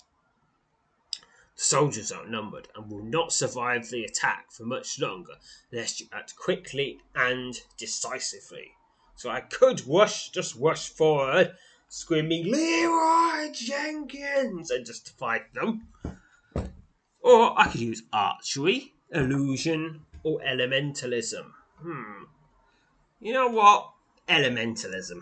[1.55, 5.33] The soldiers are outnumbered and will not survive the attack for much longer
[5.71, 8.71] unless you act quickly and decisively.
[9.15, 11.55] So I could rush, just rush forward,
[11.93, 15.89] screaming Leroy Jenkins, and just fight them.
[17.21, 21.51] Or I could use archery, illusion, or elementalism.
[21.79, 22.23] Hmm.
[23.19, 23.91] You know what?
[24.27, 25.19] elementalism.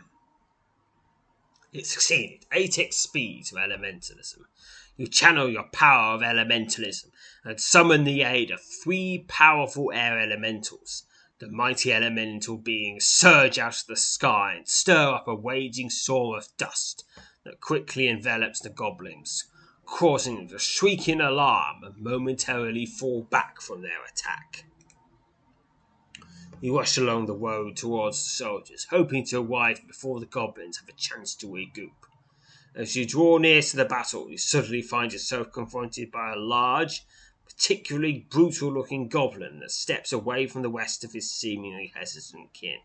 [1.73, 2.45] It succeeded.
[2.53, 4.39] 8x speed to elementalism.
[4.95, 7.11] You channel your power of elementalism
[7.43, 11.03] and summon the aid of three powerful air elementals.
[11.41, 16.37] The mighty elemental beings surge out of the sky and stir up a raging storm
[16.37, 17.03] of dust
[17.43, 19.45] that quickly envelops the goblins,
[19.83, 24.65] causing them to shriek in alarm and momentarily fall back from their attack.
[26.61, 30.89] You rush along the road towards the soldiers, hoping to arrive before the goblins have
[30.89, 32.05] a chance to regroup.
[32.75, 37.03] As you draw near to the battle, you suddenly find yourself confronted by a large,
[37.61, 42.79] particularly brutal looking goblin that steps away from the rest of his seemingly hesitant kin.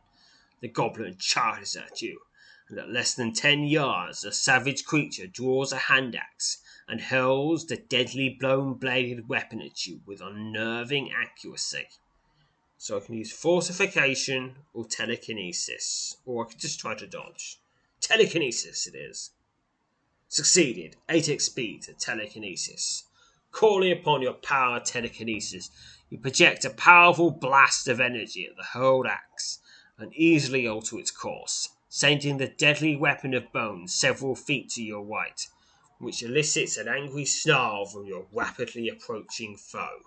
[0.61, 2.20] The goblin charges at you,
[2.68, 7.64] and at less than ten yards the savage creature draws a hand axe and hurls
[7.64, 11.89] the deadly blown bladed weapon at you with unnerving accuracy.
[12.77, 17.59] So I can use fortification or telekinesis, or I can just try to dodge.
[18.03, 19.31] Telekinesis it is.
[20.29, 20.97] Succeeded.
[21.09, 23.06] 8 XP to telekinesis.
[23.57, 25.71] Calling upon your power telekinesis,
[26.11, 29.61] you project a powerful blast of energy at the hurled axe
[29.97, 35.03] and easily alter its course, sending the deadly weapon of bone several feet to your
[35.03, 35.47] right,
[35.99, 40.01] which elicits an angry snarl from your rapidly approaching foe.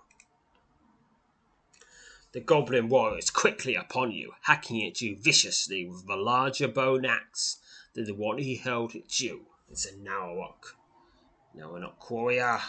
[2.30, 7.04] The goblin warrior is quickly upon you, hacking at you viciously with a larger bone
[7.04, 7.56] axe
[7.94, 9.46] than the one he held at you.
[9.68, 10.56] It's a Narwhal.
[11.52, 12.60] Now we're not warrior.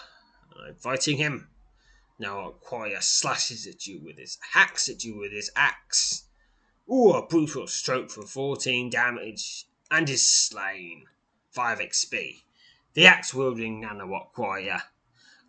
[0.59, 1.49] I'm fighting him.
[2.19, 6.25] Now warrior slashes at you with his hacks at you with his axe.
[6.89, 11.05] Ooh, a brutal stroke for 14 damage, and is slain.
[11.51, 12.43] 5 XP.
[12.93, 14.83] The axe wielding Nanowok warrior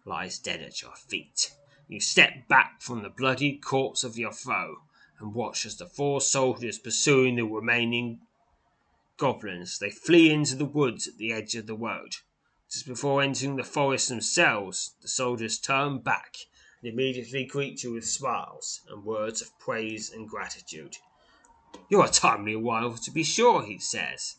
[0.04, 1.52] lies dead at your feet.
[1.88, 4.82] You step back from the bloody corpse of your foe
[5.18, 8.20] and watch as the four soldiers pursuing the remaining
[9.16, 12.16] goblins they flee into the woods at the edge of the road.
[12.72, 16.36] Just before entering the forest themselves, the soldiers turn back
[16.80, 20.96] and immediately greet you with smiles and words of praise and gratitude.
[21.90, 24.36] You're a timely arrival, to be sure, he says.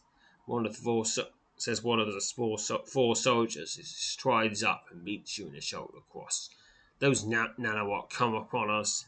[0.48, 4.88] One of the four so- says one of the four, so- four soldiers strides up
[4.90, 6.50] and meets you in a shoulder cross
[7.00, 7.50] those na-
[8.10, 9.06] come upon us,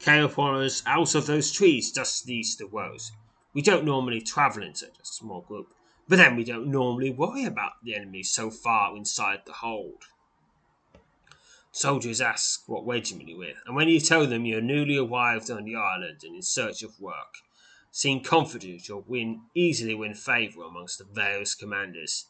[0.00, 3.12] came upon us out of those trees just east of Rose.
[3.54, 5.72] We don't normally travel in such a small group,
[6.08, 10.04] but then we don't normally worry about the enemy so far inside the hold.
[11.70, 15.64] Soldiers ask what regiment you're with, and when you tell them you're newly arrived on
[15.64, 17.36] the island and in search of work,
[17.90, 22.26] seem confident you'll win easily win favour amongst the various commanders.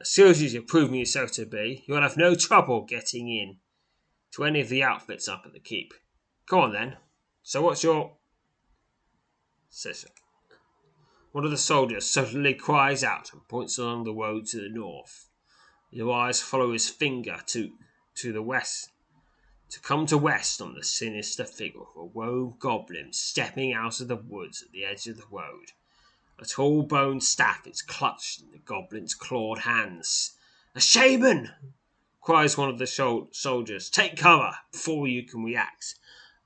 [0.00, 3.56] As serious as you're proving yourself to be, you'll have no trouble getting in
[4.32, 5.94] to any of the outfits up at the keep.
[6.46, 6.96] Come on then.
[7.42, 8.16] So what's your
[9.68, 10.06] says
[11.34, 15.28] one of the soldiers suddenly cries out and points along the road to the north.
[15.90, 17.72] Your eyes follow his finger to
[18.14, 18.92] to the west
[19.68, 24.06] to come to west on the sinister figure of a rogue goblin stepping out of
[24.06, 25.72] the woods at the edge of the road.
[26.38, 30.36] A tall bone staff is clutched in the goblin's clawed hands.
[30.76, 31.50] A shaman!
[32.20, 33.90] cries one of the soldiers.
[33.90, 35.96] Take cover before you can react.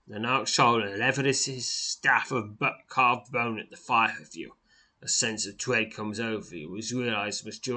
[0.06, 2.56] The Nark shoulder levers his staff of
[2.88, 4.54] carved bone at the five of you.
[5.02, 7.68] A sense of dread comes over you as you realize you must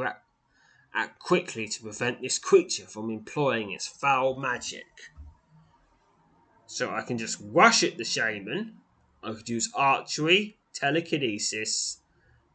[0.93, 5.11] act, quickly to prevent this creature from employing its foul magic.
[6.65, 8.77] So I can just rush at the shaman.
[9.23, 12.01] I could use archery, telekinesis,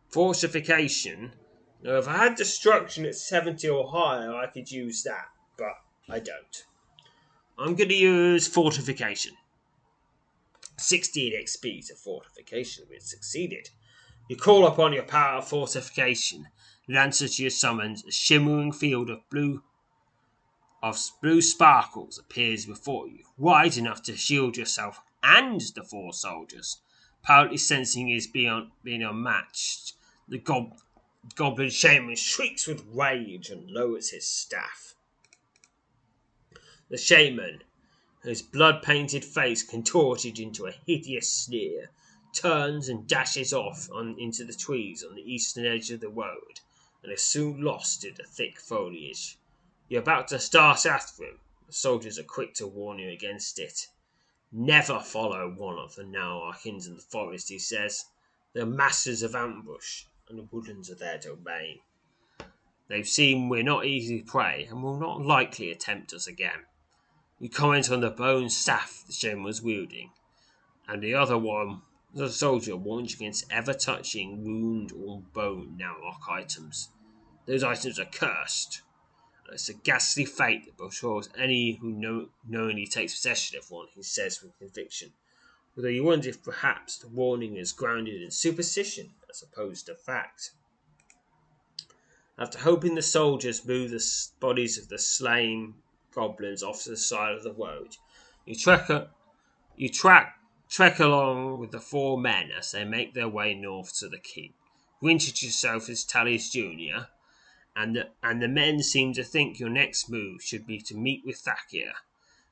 [0.09, 1.33] Fortification.
[1.83, 5.27] Now, if I had destruction at 70 or higher, I could use that,
[5.59, 5.75] but
[6.09, 6.65] I don't.
[7.59, 9.35] I'm going to use fortification.
[10.79, 13.71] 16 XP to fortification, which succeeded.
[14.29, 16.49] You call upon your power of fortification.
[16.89, 19.63] In answer to your summons, a shimmering field of blue
[20.83, 26.81] of blue sparkles appears before you, wide enough to shield yourself and the four soldiers.
[27.23, 29.95] Apparently sensing his being, being unmatched,
[30.29, 30.79] the gob-
[31.35, 34.95] goblin shaman shrieks with rage and lowers his staff.
[36.89, 37.65] The shaman,
[38.23, 41.91] his blood painted face contorted into a hideous sneer,
[42.37, 46.61] turns and dashes off on, into the trees on the eastern edge of the road
[47.03, 49.39] and is soon lost in the thick foliage.
[49.89, 51.39] You're about to start after him.
[51.67, 53.89] The soldiers are quick to warn you against it.
[54.53, 58.05] Never follow one of the Narwhals in the forest, he says.
[58.53, 61.81] They're masters of ambush and the woodlands are their domain.
[62.89, 66.67] They've seen we're not easy prey and will not likely attempt us again.
[67.39, 70.13] We comment on the bone staff the shaman was wielding,
[70.89, 71.83] and the other one
[72.15, 76.91] the soldier warns against ever touching wound or bone now lock items.
[77.47, 78.83] Those items are cursed.
[79.53, 84.03] It's a ghastly fate that befalls any who know, knowingly takes possession of one, he
[84.03, 85.13] says with conviction.
[85.77, 90.53] Although you wonder if perhaps the warning is grounded in superstition as opposed to fact.
[92.39, 95.75] After helping the soldiers move the bodies of the slain
[96.13, 97.97] goblins off to the side of the road,
[98.47, 98.89] you trek,
[99.77, 100.36] you track,
[100.69, 104.55] trek along with the four men as they make their way north to the keep.
[105.01, 107.09] You introduce yourself as Tullius Junior,
[107.75, 111.25] and the, and the men seem to think your next move should be to meet
[111.25, 111.93] with Thakir,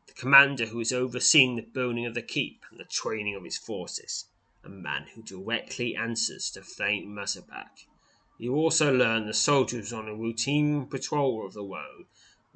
[0.07, 3.59] the commander who is overseeing the building of the keep and the training of his
[3.59, 4.27] forces,
[4.63, 7.87] a man who directly answers to Thane Mazabak.
[8.39, 12.07] You also learn the soldiers on a routine patrol of the road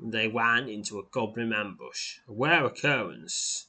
[0.01, 3.67] they ran into a goblin ambush, a rare occurrence.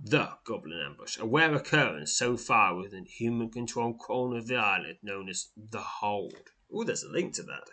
[0.00, 4.98] The goblin ambush, a rare occurrence so far within human controlled corner of the island
[5.02, 6.52] known as the Hold.
[6.72, 7.70] Oh, there's a link to that.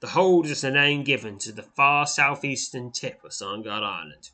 [0.00, 4.30] The Hold is the name given to the far southeastern tip of Sarngard Island.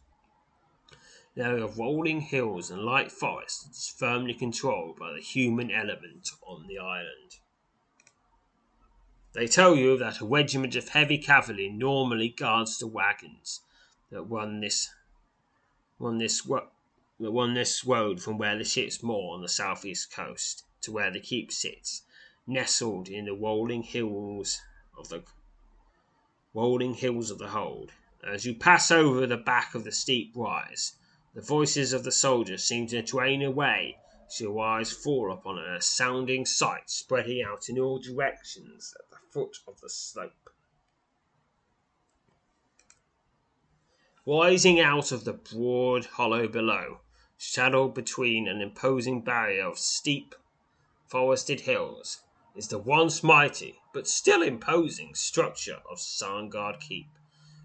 [1.34, 5.70] An area of rolling hills and light forest that is firmly controlled by the human
[5.72, 7.40] element on the island.
[9.32, 13.62] They tell you that a regiment of heavy cavalry normally guards the wagons
[14.10, 14.90] that run this
[16.00, 20.90] run this run this road from where the ships moor on the southeast coast to
[20.90, 22.02] where the keep sits,
[22.46, 24.60] nestled in the rolling hills
[24.98, 25.22] of the
[26.54, 27.92] rolling hills of the hold.
[28.26, 30.96] As you pass over the back of the steep rise,
[31.34, 35.80] the voices of the soldiers seem to drain away as your eyes fall upon a
[35.80, 40.49] sounding sight spreading out in all directions at the foot of the slope.
[44.26, 47.00] Rising out of the broad hollow below,
[47.38, 50.34] shadowed between an imposing barrier of steep,
[51.06, 52.20] forested hills,
[52.54, 57.08] is the once mighty, but still imposing, structure of Sarngard Keep.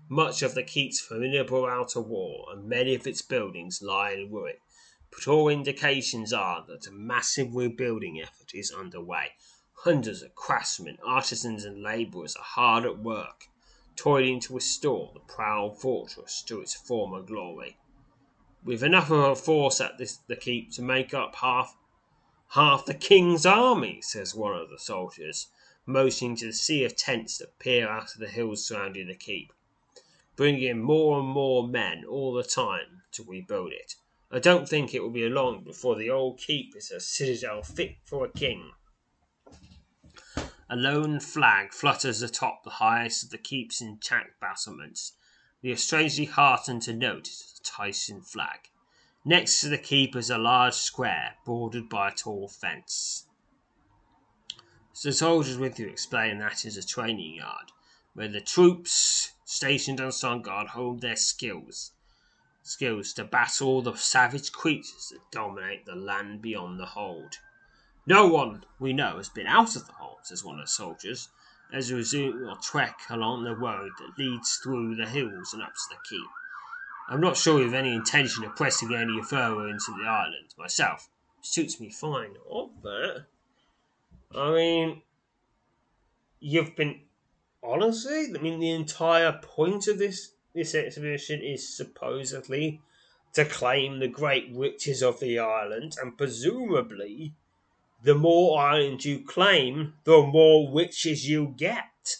[0.08, 4.56] Much of the keep's formidable outer wall and many of its buildings lie in ruin,
[5.12, 9.34] but all indications are that a massive rebuilding effort is underway.
[9.80, 13.50] Hundreds of craftsmen, artisans, and labourers are hard at work,
[13.96, 17.78] toiling to restore the proud fortress to its former glory.
[18.64, 21.78] With enough of a force at this, the keep to make up half
[22.50, 25.48] half the king's army, says one of the soldiers,
[25.86, 29.52] motioning to the sea of tents that peer out of the hills surrounding the keep
[30.36, 33.96] bringing in more and more men all the time to rebuild it.
[34.30, 37.96] I don't think it will be long before the old keep is a citadel fit
[38.04, 38.72] for a king.
[40.68, 45.14] A lone flag flutters atop the highest of the keep's intact battlements.
[45.62, 48.70] We are strangely heartened to note it is a Tyson flag.
[49.24, 53.28] Next to the keep is a large square bordered by a tall fence.
[55.04, 57.72] The soldiers with you explain that is a training yard
[58.14, 61.92] where the troops stationed on Sarngard hold their skills
[62.64, 67.38] skills to battle the savage creatures that dominate the land beyond the hold.
[68.08, 71.30] No one we know has been out of the hold, says one of the soldiers,
[71.74, 75.74] as we resume our trek along the road that leads through the hills and up
[75.74, 76.30] to the keep.
[77.08, 81.10] I'm not sure you've any intention of pressing any further into the island myself.
[81.42, 82.36] Suits me fine.
[82.50, 83.26] Oh, of that,
[84.36, 85.02] I mean,
[86.40, 87.02] you've been
[87.64, 92.82] honestly, I mean, the entire point of this this exhibition is supposedly
[93.34, 97.36] to claim the great riches of the island, and presumably,
[98.06, 102.18] the more islands you claim, the more riches you get.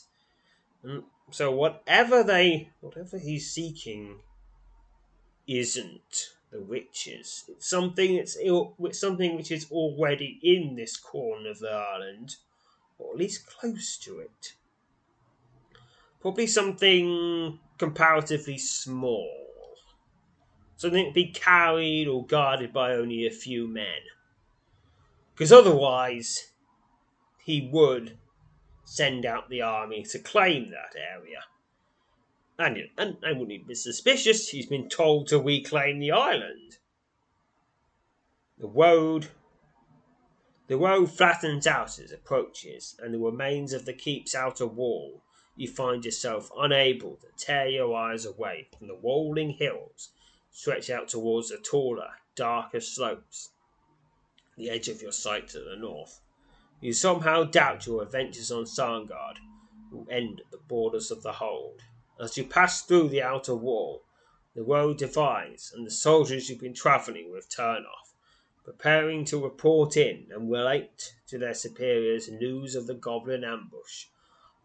[0.84, 4.20] And so, whatever they, whatever he's seeking,
[5.48, 7.44] isn't the riches.
[7.48, 8.16] It's something.
[8.16, 12.38] It's, it's something which is already in this corner of the island,
[12.98, 14.54] or at least close to it.
[16.20, 19.46] Probably something comparatively small.
[20.78, 24.02] Something to be carried or guarded by only a few men.
[25.36, 26.52] Because otherwise,
[27.44, 28.18] he would
[28.86, 31.44] send out the army to claim that area.
[32.58, 36.78] And, and I wouldn't even be suspicious, he's been told to reclaim the island.
[38.58, 39.28] The road
[40.68, 45.22] the road flattens out as it approaches, and the remains of the keep's outer wall
[45.56, 50.10] you find yourself unable to tear your eyes away from the rolling hills
[50.50, 53.52] stretch out towards the taller, darker slopes,
[54.58, 56.22] the edge of your sight to the north.
[56.82, 59.40] You somehow doubt your adventures on Sarngard
[59.92, 61.82] will end at the borders of the hold.
[62.20, 64.04] As you pass through the outer wall,
[64.56, 68.14] the road divides, and the soldiers you've been travelling with turn off,
[68.64, 74.06] preparing to report in and relate to their superiors news of the goblin ambush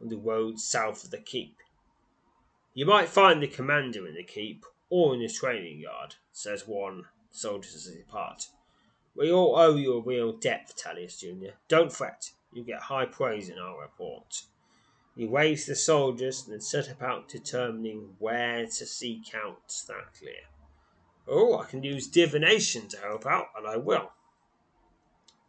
[0.01, 1.57] on the road south of the keep.
[2.72, 7.07] You might find the commander in the keep or in the training yard, says one
[7.30, 8.47] soldier as they depart.
[9.14, 11.54] We all owe you a real debt, Tullius Junior.
[11.68, 14.42] Don't fret, you get high praise in our report.
[15.16, 20.46] He waves the soldiers and then set about determining where to seek out that clear.
[21.28, 24.12] Oh, I can use divination to help out, and I will.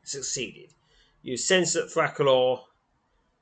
[0.03, 0.73] Succeeded.
[1.21, 2.63] You sense that Thrakkalor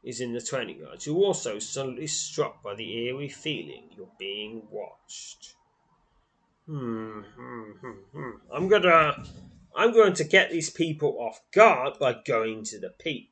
[0.04, 1.06] is in the training yard.
[1.06, 5.56] You're also suddenly struck by the eerie feeling you're being watched.
[6.66, 8.32] Hmm, hmm, hmm, hmm.
[8.54, 9.24] I'm gonna,
[9.76, 13.32] I'm going to get these people off guard by going to the peak.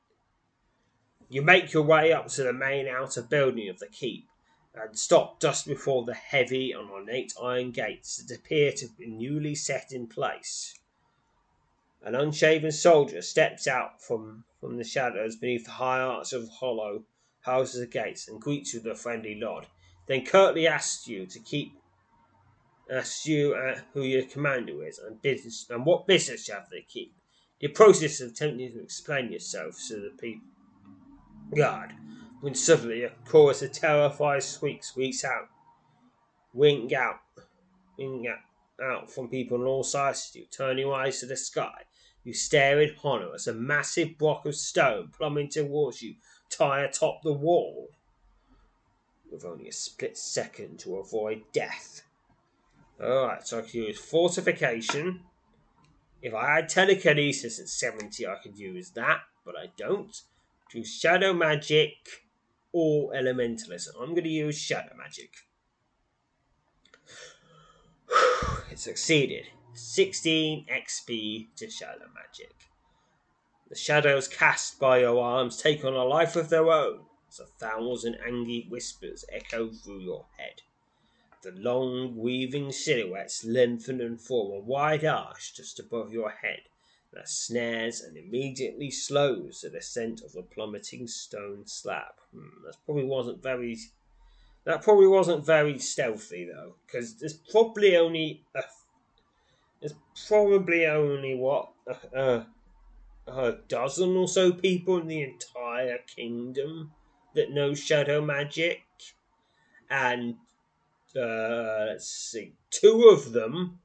[1.29, 4.27] You make your way up to the main outer building of the keep
[4.73, 9.55] and stop just before the heavy and ornate iron gates that appear to be newly
[9.55, 10.79] set in place.
[12.03, 17.03] An unshaven soldier steps out from, from the shadows beneath the high arch of hollow
[17.41, 19.67] houses the gates and greets you with a friendly nod,
[20.07, 21.73] then curtly asks you to keep
[23.25, 27.13] you uh, who your commander is and business and what business you have to keep.
[27.59, 30.47] The process of attempting to explain yourself to the people
[31.55, 31.93] guard,
[32.41, 35.49] when suddenly a chorus of terrified squeaks squeaks out,
[36.53, 37.19] wink out,
[37.97, 41.37] wink out, out from people on all sides of you, turning your eyes to the
[41.37, 41.83] sky.
[42.23, 46.15] You stare in horror as a massive block of stone plumbing towards you,
[46.49, 47.89] tie atop the wall.
[49.31, 52.03] With only a split second to avoid death.
[53.01, 55.21] Alright, so I can use fortification.
[56.21, 60.15] If I had telekinesis at 70, I could use that, but I don't
[60.71, 61.93] to shadow magic
[62.73, 63.89] or elementalism.
[64.01, 65.31] I'm going to use shadow magic.
[68.71, 69.45] it succeeded.
[69.73, 72.55] 16 XP to shadow magic.
[73.69, 77.45] The shadows cast by your arms take on a life of their own as a
[77.45, 80.61] thousand angry whispers echo through your head.
[81.47, 86.63] The long, weaving silhouettes lengthen and form a wide arch just above your head
[87.13, 92.15] that snares and immediately slows the descent of the plummeting stone slab.
[92.33, 93.77] Hmm, that probably wasn't very.
[94.65, 98.63] That probably wasn't very stealthy though, because there's probably only a.
[99.79, 99.95] There's
[100.27, 102.47] probably only what a, a,
[103.31, 106.91] a dozen or so people in the entire kingdom
[107.35, 108.83] that know shadow magic,
[109.89, 110.35] and
[111.17, 113.79] uh, let's see, two of them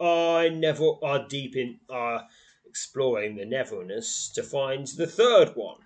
[0.00, 2.26] are never are deep in are
[2.66, 5.78] exploring the Neverness to find the third one.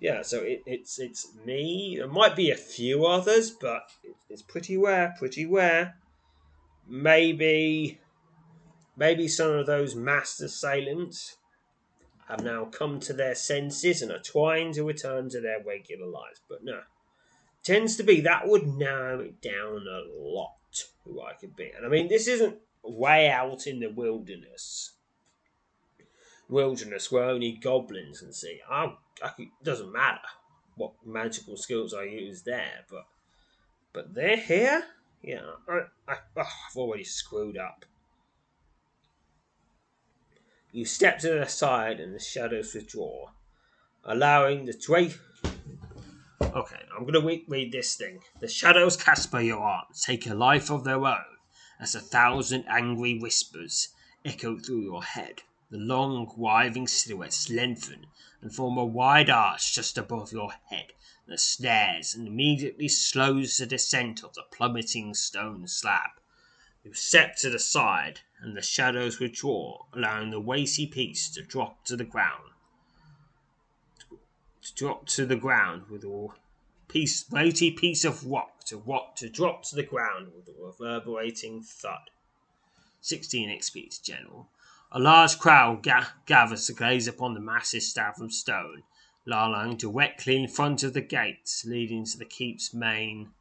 [0.00, 1.96] Yeah, so it, it's it's me.
[1.98, 3.82] There might be a few others, but
[4.28, 5.96] it's pretty rare, pretty rare.
[6.88, 8.00] Maybe,
[8.96, 11.36] maybe some of those master assailants
[12.28, 16.40] have now come to their senses and are trying to return to their regular lives.
[16.48, 16.80] But no,
[17.62, 20.56] tends to be that would narrow it down a lot
[21.04, 21.70] who I could be.
[21.76, 24.92] And I mean, this isn't way out in the wilderness
[26.50, 28.60] wilderness where only goblins can see.
[28.68, 30.18] I, I it doesn't matter
[30.76, 33.06] what magical skills I use there, but
[33.92, 34.84] but they're here.
[35.22, 37.84] Yeah, I, I, oh, I've already screwed up.
[40.72, 43.26] You step to the side and the shadows withdraw,
[44.04, 45.12] allowing the drape.
[46.42, 48.20] Okay, I'm going to read, this thing.
[48.40, 51.36] The shadows cast by your arms take a life of their own
[51.78, 53.88] as a thousand angry whispers
[54.24, 55.42] echo through your head.
[55.70, 58.06] The long, writhing silhouettes lengthen
[58.40, 60.92] and form a wide arch just above your head
[61.28, 66.10] that snares and immediately slows the descent of the plummeting stone slab.
[66.82, 71.84] You step to the side, and the shadows withdraw, allowing the weighty piece to drop
[71.84, 72.49] to the ground.
[74.70, 76.28] To drop to the ground with a
[76.86, 81.62] piece, weighty piece of rock to rock to drop to the ground with a reverberating
[81.62, 82.10] thud.
[83.00, 84.48] 16 XP, General.
[84.92, 88.84] A large crowd ga- gathers to gaze upon the massive slab of stone
[89.26, 93.32] lying directly in front of the gates leading to the keep's main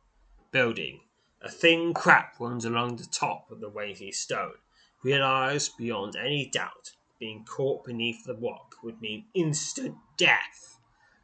[0.52, 1.02] building.
[1.42, 4.56] A thin crack runs along the top of the weighty stone.
[5.04, 10.79] Realized beyond any doubt, being caught beneath the rock would mean instant death.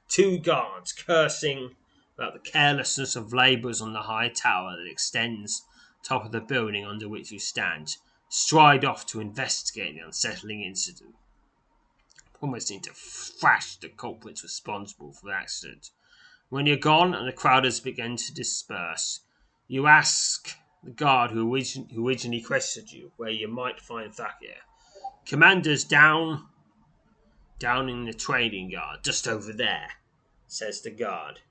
[0.07, 1.75] Two guards cursing
[2.17, 5.63] about the carelessness of labourers on the high tower that extends
[6.03, 7.97] top of the building under which you stand
[8.29, 11.15] stride off to investigate the unsettling incident,
[12.33, 15.91] promising to thrash the culprits responsible for the accident.
[16.49, 19.21] When you're gone and the crowd has begun to disperse,
[19.67, 24.61] you ask the guard who, origin- who originally questioned you where you might find Thakir.
[25.25, 26.47] Commander's down,
[27.59, 29.89] down in the trading yard, just over there,
[30.47, 31.41] says the guard.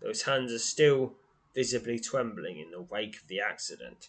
[0.00, 1.16] his hands are still
[1.54, 4.08] visibly trembling in the wake of the accident.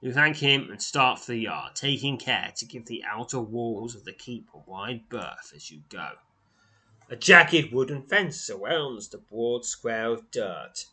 [0.00, 3.94] You thank him and start for the yard, taking care to give the outer walls
[3.94, 6.12] of the keep a wide berth as you go.
[7.10, 10.84] A jagged wooden fence surrounds the broad square of dirt,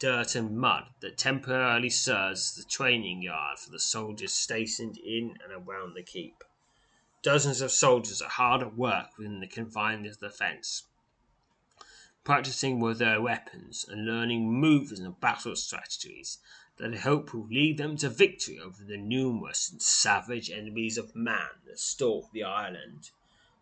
[0.00, 5.38] dirt and mud that temporarily serves as the training yard for the soldiers stationed in
[5.44, 6.42] and around the keep.
[7.22, 10.84] Dozens of soldiers are hard at work within the confines of the fence,
[12.24, 16.38] practicing with their weapons and learning moves and battle strategies
[16.78, 21.14] that they hope will lead them to victory over the numerous and savage enemies of
[21.14, 23.10] man that stalk the island.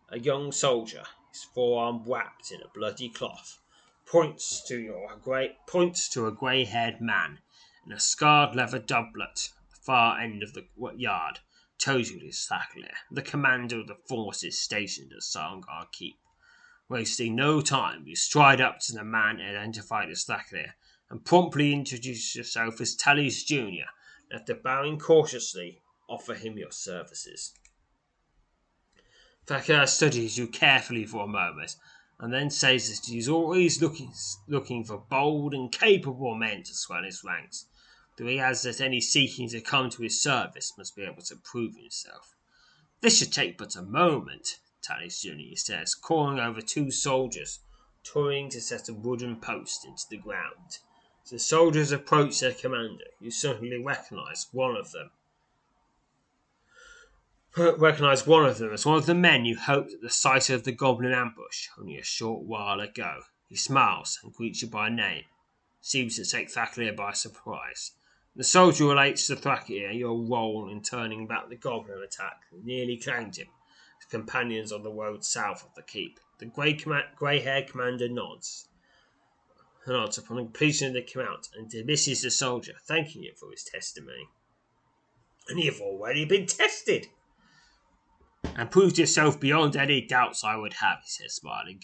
[0.07, 3.59] A young soldier, his forearm wrapped in a bloody cloth,
[4.05, 7.39] points to your grey points to a grey-haired man
[7.85, 11.39] in a scarred leather doublet at the far end of the yard.
[11.87, 16.19] Is Thackeray, the commander of the forces stationed at Sarngard Keep.
[16.89, 20.73] Wasting no time, you stride up to the man identified as Thackeray
[21.09, 23.87] and promptly introduce yourself as Tallis Jr.
[24.29, 27.53] After bowing cautiously, offer him your services.
[29.47, 31.77] Thacker studies you carefully for a moment
[32.19, 34.11] and then says that he always looking,
[34.49, 37.67] looking for bold and capable men to swell his ranks,
[38.19, 41.37] though he adds that any seeking to come to his service must be able to
[41.37, 42.35] prove himself.
[42.99, 45.55] This should take but a moment, Tallis Jr.
[45.55, 47.61] says, calling over two soldiers,
[48.03, 50.79] toiling to set a wooden post into the ground.
[51.31, 55.11] The soldiers approach their commander, you suddenly recognize one of them.
[57.77, 60.65] Recognize one of them as one of the men you hoped at the sight of
[60.65, 63.21] the goblin ambush only a short while ago.
[63.47, 65.23] He smiles and greets you by name.
[65.81, 67.93] Seems to take Thackeray by surprise.
[68.39, 72.95] The soldier relates to Thackeray your role in turning back the goblin attack that nearly
[72.95, 73.47] claimed him.
[73.97, 76.21] His companions on the road south of the keep.
[76.37, 78.69] The grey-haired commander nods
[79.85, 83.65] nods upon the completion of the count and dismisses the soldier, thanking him for his
[83.65, 84.29] testimony.
[85.49, 87.07] And you've already been tested,
[88.55, 91.81] and proved yourself beyond any doubts I would have, he says, smiling.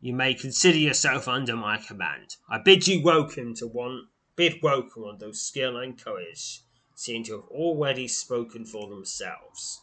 [0.00, 2.34] You may consider yourself under my command.
[2.50, 4.08] I bid you welcome to one
[4.38, 6.60] bid welcome on those skill and courage
[6.94, 9.82] seem to have already spoken for themselves.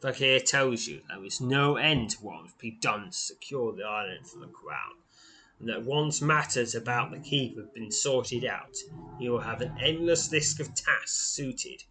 [0.00, 3.84] Fakir tells you there is no end to what must be done to secure the
[3.84, 4.94] island for the crown
[5.60, 8.74] and that once matters about the keep have been sorted out,
[9.20, 11.84] you will have an endless list of tasks suited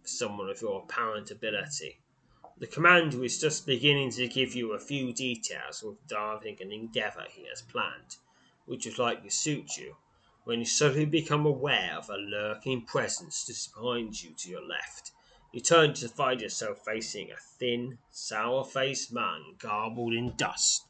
[0.00, 1.98] for someone of your apparent ability.
[2.58, 7.48] The commander is just beginning to give you a few details regarding an endeavour he
[7.48, 8.18] has planned,
[8.64, 9.96] which would likely to suit you,
[10.44, 15.12] when you suddenly become aware of a lurking presence just behind you to your left.
[15.52, 20.86] You turn to find yourself facing a thin, sour faced man garbled in dust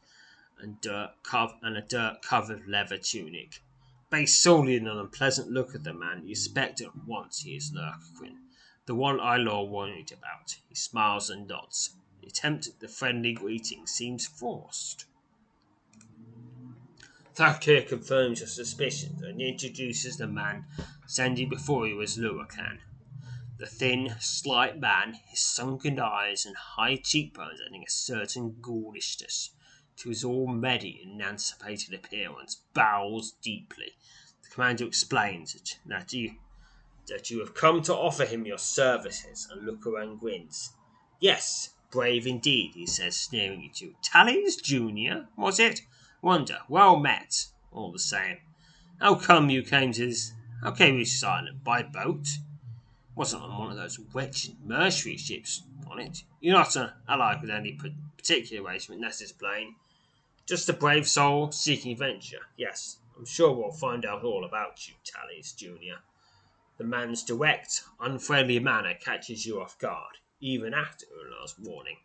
[0.58, 3.62] and dirt cov- and a dirt covered leather tunic.
[4.08, 7.72] Based solely on an unpleasant look at the man, you suspect at once he is
[7.72, 8.36] Lurkquin,
[8.86, 10.56] the one Ilor warned about.
[10.68, 11.96] He smiles and nods.
[12.20, 15.06] The attempt at the friendly greeting seems forced.
[17.34, 20.66] Thakir confirms your suspicions and introduces the man
[21.06, 22.80] standing before you as Lurakan.
[23.56, 29.50] The thin, slight man, his sunken eyes and high cheekbones adding a certain ghoulishness
[29.96, 33.92] to his already emancipated appearance, bows deeply.
[34.42, 35.54] The commander explains
[35.86, 36.34] that you
[37.06, 40.70] that you have come to offer him your services, and Lucaran grins.
[41.18, 43.94] Yes, brave indeed, he says, sneering at you.
[44.02, 45.80] Tallis Junior, was it?
[46.22, 48.38] Wonder, well met, all the same.
[49.00, 50.32] How come you came to this?
[50.62, 51.64] How came you silent?
[51.64, 52.28] By boat?
[53.16, 56.22] Wasn't on one of those wretched mercenary ships on it.
[56.40, 57.76] You're not an ally with any
[58.16, 59.74] particular regiment, that's his plain.
[60.46, 62.46] Just a brave soul seeking adventure.
[62.56, 65.98] Yes, I'm sure we'll find out all about you, Tallis Junior.
[66.78, 71.06] The man's direct, unfriendly manner catches you off guard, even after
[71.40, 71.98] last warning.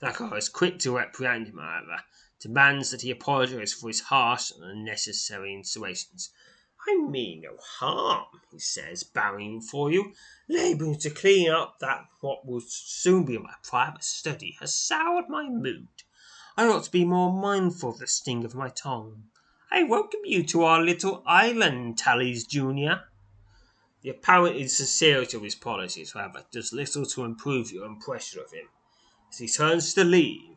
[0.00, 2.02] Thacker is quick to reprehend him, however,
[2.44, 6.28] demands that he apologize for his harsh and unnecessary insinuations.
[6.86, 10.12] I mean no harm, he says, bowing for you.
[10.46, 15.48] Labouring to clean up that what will soon be my private study has soured my
[15.48, 15.88] mood.
[16.54, 19.24] I ought to be more mindful of the sting of my tongue.
[19.70, 23.04] I welcome you to our little island, Tallis Junior.
[24.02, 28.68] The apparent insincerity of his policies, however, does little to improve your impression of him.
[29.32, 30.53] As he turns to leave,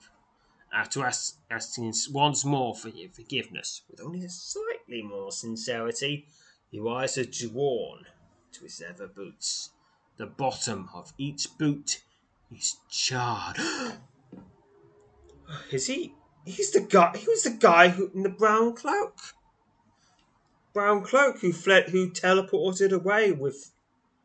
[0.73, 1.09] after
[1.49, 6.27] asking once more for your forgiveness, with only a slightly more sincerity,
[6.71, 8.05] your eyes are drawn
[8.51, 9.71] to his leather boots.
[10.17, 12.03] The bottom of each boot
[12.51, 13.57] is charred.
[15.71, 16.13] Is he
[16.47, 17.11] He's the guy.
[17.17, 19.17] He was the guy who in the brown cloak.
[20.73, 23.73] Brown cloak who fled, who teleported away with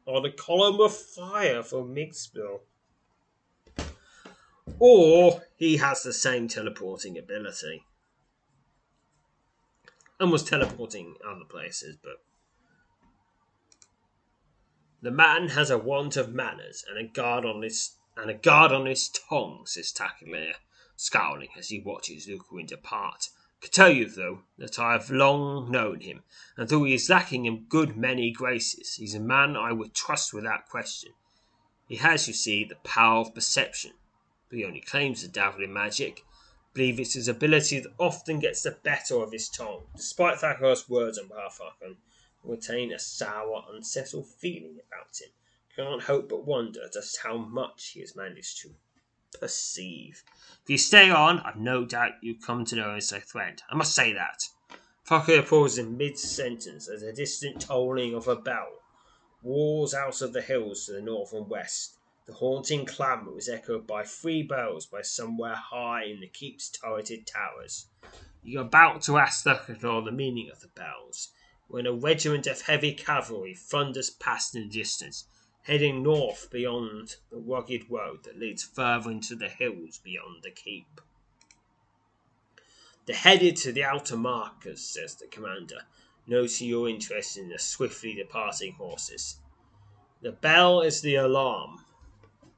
[0.06, 2.60] on a column of fire from Mixville.
[4.78, 7.84] Or he has the same teleporting ability
[10.18, 12.22] and was teleporting other places, but
[15.00, 18.72] the man has a want of manners and a guard on his and a guard
[18.72, 20.54] on his tongue, says Tacklear,
[20.96, 23.28] scowling as he watches Lukerin depart.
[23.60, 26.22] I can tell you, though, that I have long known him,
[26.56, 30.32] and though he is lacking in good many graces, he's a man I would trust
[30.34, 31.12] without question.
[31.88, 33.92] He has, you see, the power of perception,
[34.52, 36.26] but he only claims to dabble in magic.
[36.74, 39.84] Believe it's his ability that often gets the better of his tongue.
[39.96, 41.96] Despite Thackeray's words on behalf of Arkham,
[42.44, 45.30] retain a sour, unsettled feeling about him.
[45.74, 48.74] Can't help but wonder just how much he has managed to
[49.40, 50.22] perceive.
[50.64, 53.22] If you stay on, I've no doubt you come to know as a.
[53.70, 54.42] I must say that.
[55.08, 58.68] Fucker pauses in mid sentence as a distant tolling of a bell
[59.42, 61.96] roars out of the hills to the north and west.
[62.24, 67.26] The haunting clamour was echoed by three bells by somewhere high in the keep's turreted
[67.26, 67.88] towers.
[68.44, 71.32] You're about to ask Thurkador the meaning of the bells
[71.66, 75.26] when a regiment of heavy cavalry thunders past in the distance,
[75.62, 81.00] heading north beyond the rugged road that leads further into the hills beyond the keep.
[83.06, 85.86] They're headed to the outer markers, says the commander,
[86.28, 89.38] noting your interest in the swiftly departing horses.
[90.20, 91.81] The bell is the alarm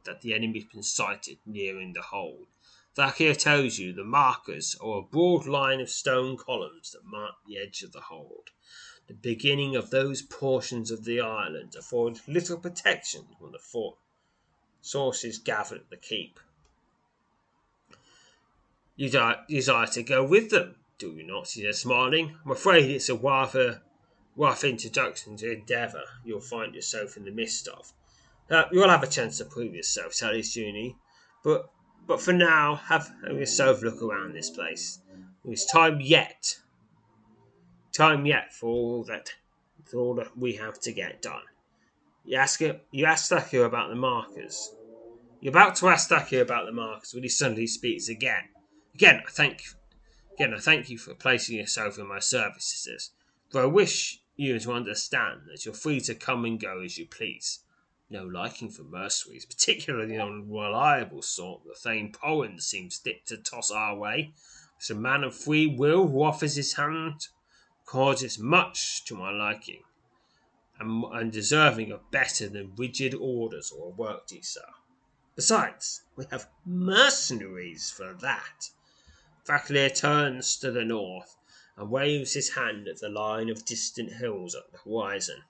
[0.05, 2.47] that the enemy's been sighted nearing the hold.
[2.97, 7.59] Thakir tells you the markers are a broad line of stone columns that mark the
[7.59, 8.51] edge of the hold
[9.07, 13.99] the beginning of those portions of the island afford little protection from the fort
[14.81, 16.41] sources gathered at the keep.
[18.97, 19.11] You
[19.49, 21.49] desire to go with them, do you not?
[21.49, 22.37] he said, smiling.
[22.45, 23.83] I'm afraid it's a rather
[24.37, 27.93] rough introduction to endeavour you'll find yourself in the midst of.
[28.51, 30.97] Uh, you'll have a chance to prove yourself, Sally's Junie,
[31.43, 31.71] but
[32.07, 35.01] but for now, have, have yourself look around this place.
[35.43, 36.59] There's time yet
[37.95, 39.31] time yet for all that
[39.85, 41.43] for all that we have to get done.
[42.25, 44.75] You ask you ask Thakur about the markers.
[45.41, 48.49] You're about to ask Thakur about the markers when he suddenly speaks again.
[48.95, 49.63] Again, I thank
[50.35, 53.11] again I thank you for placing yourself in my services.
[53.51, 57.07] For I wish you to understand that you're free to come and go as you
[57.07, 57.61] please.
[58.15, 63.73] No liking for mercenaries, particularly the unreliable sort that Thane Powen seems fit to toss
[63.73, 64.35] our way.
[64.77, 67.27] It's a man of free will who offers his hand
[67.85, 69.83] causes much to my liking,
[70.79, 74.61] and, and deserving of better than rigid orders or a work sir.
[75.35, 78.71] Besides, we have mercenaries for that.
[79.45, 81.37] Faklir turns to the north
[81.77, 85.43] and waves his hand at the line of distant hills at the horizon.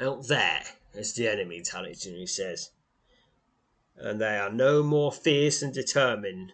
[0.00, 0.64] Out there
[0.96, 2.70] is the enemy, Talijuni says,
[3.96, 6.52] and they are no more fierce and determined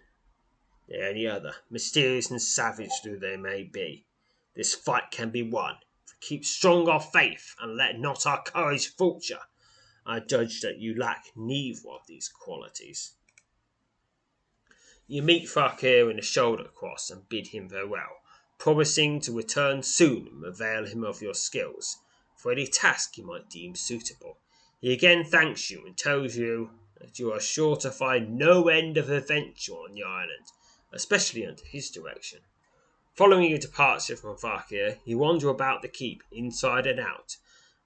[0.88, 4.04] than any other, mysterious and savage though they may be.
[4.54, 5.76] This fight can be won.
[6.20, 9.40] Keep strong our faith and let not our courage falter,
[10.04, 13.14] I judge that you lack neither of these qualities.
[15.06, 18.20] You meet Fakir in a shoulder cross and bid him farewell,
[18.58, 21.98] promising to return soon and avail him of your skills
[22.42, 24.38] for any task you might deem suitable.
[24.80, 26.70] He again thanks you and tells you
[27.00, 30.50] that you are sure to find no end of adventure on the island
[30.92, 32.40] especially under his direction.
[33.14, 37.36] Following your departure from Fakir, you wander about the keep, inside and out,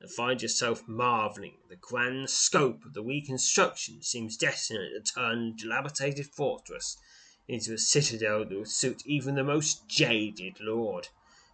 [0.00, 5.38] and find yourself marvelling at the grand scope of the reconstruction seems destined to turn
[5.38, 6.98] a dilapidated fortress
[7.48, 11.09] into a citadel that would suit even the most jaded lord.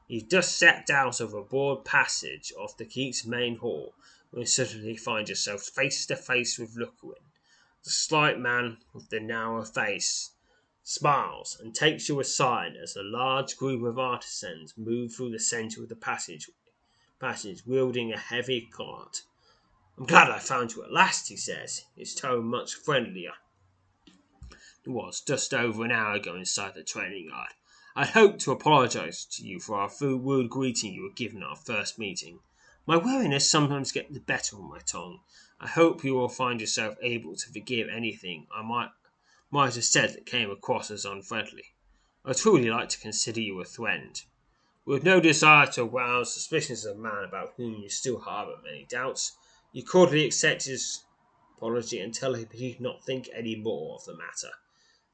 [0.08, 3.94] You just stepped out of a broad passage off the keep's main hall
[4.30, 7.22] when you suddenly find yourself face to face with Lukerin,
[7.84, 10.30] the slight man with the narrow face
[10.82, 15.82] smiles, and takes you aside as a large group of artisans move through the centre
[15.82, 16.50] of the passage,
[17.20, 19.22] passage wielding a heavy cart.
[19.96, 23.34] I'm glad I found you at last, he says, his tone much friendlier.
[24.84, 27.54] It was just over an hour ago inside the training yard.
[27.94, 31.56] I hope to apologise to you for our rude greeting you were given at our
[31.56, 32.40] first meeting.
[32.86, 35.20] My weariness sometimes gets the better of my tongue.
[35.60, 38.88] I hope you will find yourself able to forgive anything I might
[39.50, 41.74] might have said that came across as unfriendly.
[42.24, 44.22] I truly like to consider you a friend.
[44.86, 48.86] With no desire to arouse suspicions of a man about whom you still harbour many
[48.86, 49.36] doubts,
[49.70, 51.04] you cordially accept his
[51.58, 54.52] apology and tell him he need not think any more of the matter.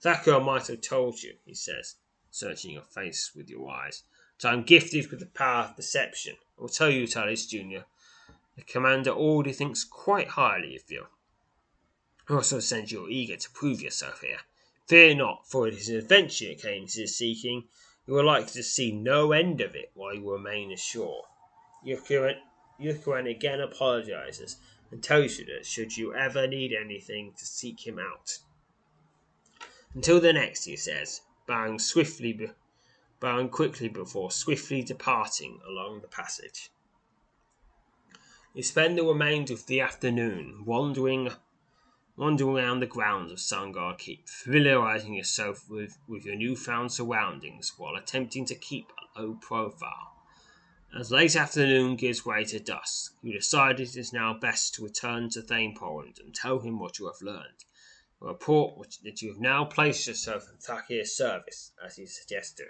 [0.00, 1.96] Thacker might have told you, he says,
[2.38, 4.04] searching your face with your eyes,
[4.40, 6.36] that I'm gifted with the power of perception.
[6.56, 7.84] I will tell you, Tallis Junior,
[8.56, 11.06] the commander already thinks quite highly of you.
[12.26, 14.40] He also sends you are eager to prove yourself here.
[14.86, 17.68] Fear not, for it is an adventure you came to seeking.
[18.06, 21.24] You are likely to see no end of it while you remain ashore.
[21.84, 24.56] Yukuan again apologizes
[24.90, 28.38] and tells you that should you ever need anything to seek him out.
[29.94, 32.50] Until the next, he says, bowing swiftly,
[33.18, 36.70] bowing quickly before swiftly departing along the passage.
[38.54, 41.30] You spend the remainder of the afternoon wandering
[42.16, 47.94] wandering around the grounds of Sarngard Keep, familiarizing yourself with, with your newfound surroundings while
[47.94, 50.16] attempting to keep a low profile.
[50.98, 55.30] As late afternoon gives way to dusk, you decide it is now best to return
[55.30, 57.64] to Thane Poland and tell him what you have learned.
[58.20, 62.68] Report which, that you have now placed yourself in Thakir's service, as he suggested.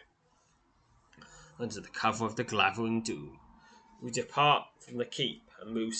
[1.59, 3.40] Under the cover of the gathering doom,
[4.03, 5.94] we depart from the keep and move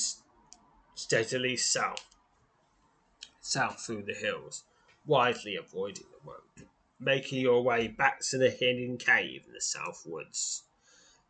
[0.95, 2.05] steadily south
[3.49, 4.65] south through the hills,
[5.07, 6.69] wisely avoiding the road,
[7.01, 10.65] making your way back to the hidden cave in the south woods.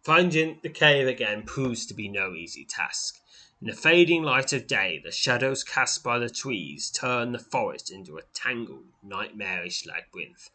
[0.03, 3.21] Finding the cave again proves to be no easy task.
[3.61, 7.91] In the fading light of day, the shadows cast by the trees turn the forest
[7.91, 10.51] into a tangled, nightmarish labyrinth.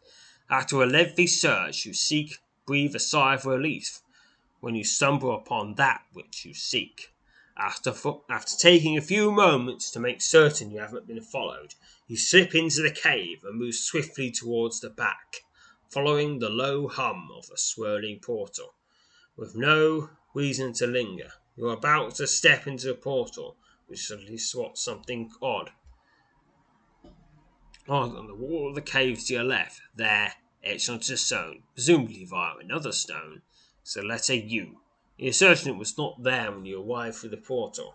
[0.48, 4.00] After a lengthy search, you seek, breathe a sigh of relief
[4.60, 7.12] when you stumble upon that which you seek.
[7.58, 7.92] After,
[8.30, 11.74] after taking a few moments to make certain you haven't been followed,
[12.08, 15.42] you slip into the cave and move swiftly towards the back,
[15.90, 18.72] following the low hum of the swirling portal.
[19.36, 24.38] With no reason to linger, you are about to step into a portal, which suddenly
[24.38, 25.70] spots something odd.
[27.88, 32.24] Odd on the wall of the cave to your left, there, etched onto stone, presumably
[32.24, 33.42] via another stone,
[33.84, 34.80] is the letter U
[35.16, 37.94] you're certain it was not there when you arrived through the portal,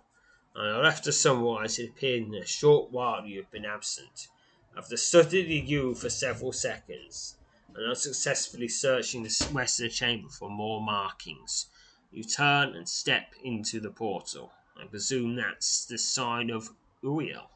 [0.55, 4.29] and I'll have to summarise it appeared in the short while you have been absent.
[4.77, 7.35] After studying you for several seconds,
[7.75, 11.65] and unsuccessfully searching the the chamber for more markings,
[12.11, 14.51] you turn and step into the portal.
[14.81, 16.69] I presume that's the sign of
[17.03, 17.49] Uriel.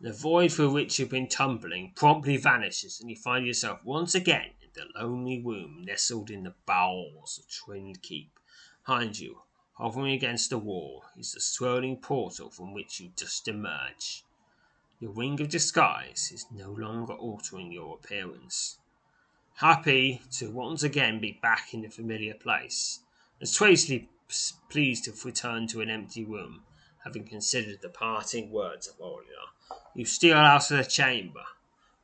[0.00, 4.50] The void through which you've been tumbling promptly vanishes, and you find yourself once again
[4.60, 8.38] in the lonely room nestled in the bowels of Twinned Keep.
[8.84, 9.40] Behind you,
[9.78, 14.24] hovering against the wall, is the swirling portal from which you just emerged.
[15.00, 18.78] Your ring of disguise is no longer altering your appearance.
[19.58, 22.98] Happy to once again be back in the familiar place,
[23.38, 24.08] and strangely
[24.68, 26.64] pleased to have returned to an empty room,
[27.04, 29.52] having considered the parting words of Olia,
[29.94, 31.44] you steal out of the chamber,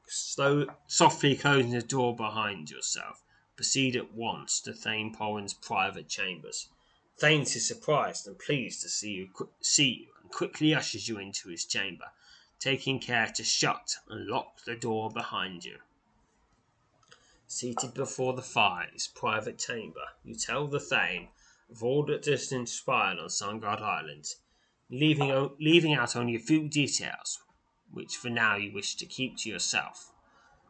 [0.06, 3.24] slow, softly closing the door behind yourself,
[3.56, 6.68] proceed at once to Thane Poland's private chambers.
[7.18, 11.48] Thane is surprised and pleased to see you, see you and quickly ushers you into
[11.48, 12.12] his chamber,
[12.60, 15.78] taking care to shut and lock the door behind you.
[17.52, 21.30] Seated before the fire his private chamber, you tell the Thane
[21.68, 24.26] of all that has transpired on Sarngard Island,
[24.88, 27.40] leaving, leaving out only a few details
[27.90, 30.12] which for now you wish to keep to yourself.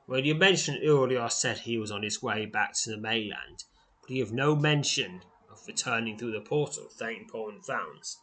[0.07, 3.65] When you mentioned earlier, said he was on his way back to the mainland,
[4.01, 8.17] but you have no mention of returning through the portal, Thane Poland founds.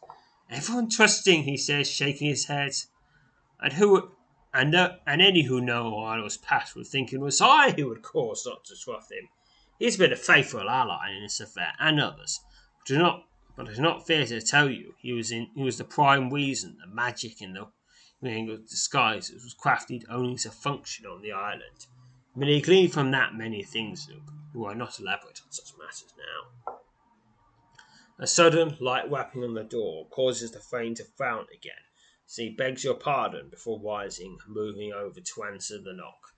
[0.50, 2.72] Everyone trusting, he says, shaking his head.
[3.60, 4.16] And who
[4.58, 8.02] and uh, and any who know Ido's past would think it was I who would
[8.02, 9.28] cause not to trust him.
[9.78, 12.40] He's been a faithful ally in this affair, and others.
[12.78, 13.22] But do not
[13.54, 16.76] but it's not fair to tell you he was in he was the prime reason
[16.80, 17.68] the magic in the
[18.68, 21.86] disguise was crafted only to function on the island.
[22.34, 26.12] I mean, glean from that many things, Luke, who are not elaborate on such matters
[26.18, 26.78] now.
[28.18, 31.84] A sudden light rapping on the door causes the frame to frown again,
[32.28, 36.34] as he begs your pardon before rising and moving over to answer the knock.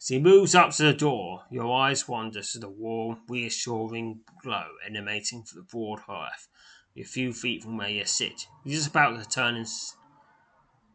[0.00, 4.68] As he moves up to the door, your eyes wander to the warm, reassuring glow
[4.86, 6.48] emanating from the broad hearth,
[6.96, 8.46] a few feet from where you sit.
[8.64, 9.68] He's just about to turn and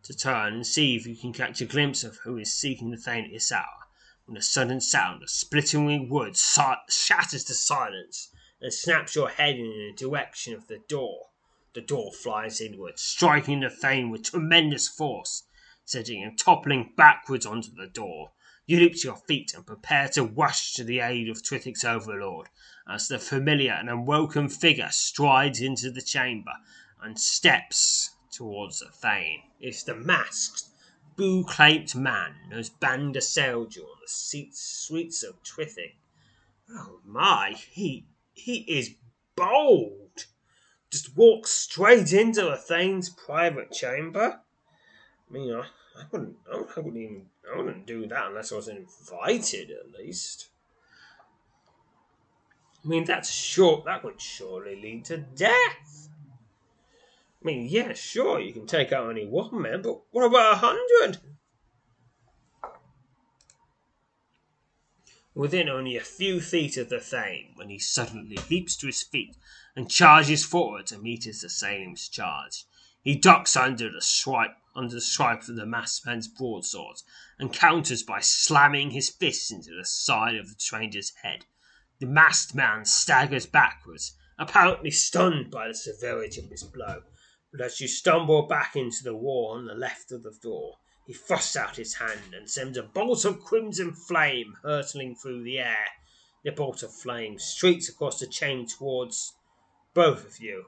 [0.03, 2.97] to turn and see if you can catch a glimpse of who is seeking the
[2.97, 3.87] Thane at this hour,
[4.25, 8.29] when a sudden sound of splitting wood shatters the silence
[8.61, 11.28] and snaps your head in the direction of the door.
[11.73, 15.43] The door flies inward, striking the Thane with tremendous force,
[15.85, 18.31] sending him toppling backwards onto the door.
[18.65, 22.49] You leap to your feet and prepare to rush to the aid of Twithick's overlord,
[22.87, 26.53] as the familiar and unwelcome figure strides into the chamber
[27.01, 29.43] and steps towards the Thane.
[29.59, 30.69] It's the masked
[31.15, 35.93] blue-clad man who's band assailed you on the streets of Twyford.
[36.69, 38.95] Oh my, he he is
[39.35, 40.08] bold.
[40.89, 44.39] Just walk straight into a Thane's private chamber.
[45.29, 45.61] I mean, I,
[45.99, 50.47] I wouldn't, I wouldn't even, I wouldn't do that unless I was invited, at least.
[52.83, 56.09] I mean, that's sure, That would surely lead to death.
[57.41, 60.57] I mean, yeah, sure, you can take out only one man, but what about a
[60.57, 61.17] hundred?
[65.35, 69.37] Within only a few feet of the Thane, when he suddenly leaps to his feet
[69.75, 72.65] and charges forward to meet his assailant's charge.
[73.01, 77.01] He ducks under the swipe under the swipe of the masked man's broadsword,
[77.37, 81.45] and counters by slamming his fist into the side of the stranger's head.
[81.99, 87.03] The masked man staggers backwards, apparently stunned by the severity of his blow,
[87.51, 91.13] but as you stumble back into the wall on the left of the door, he
[91.13, 95.87] thrusts out his hand and sends a bolt of crimson flame hurtling through the air.
[96.43, 99.33] The bolt of flame streaks across the chain towards
[99.99, 100.63] both of you,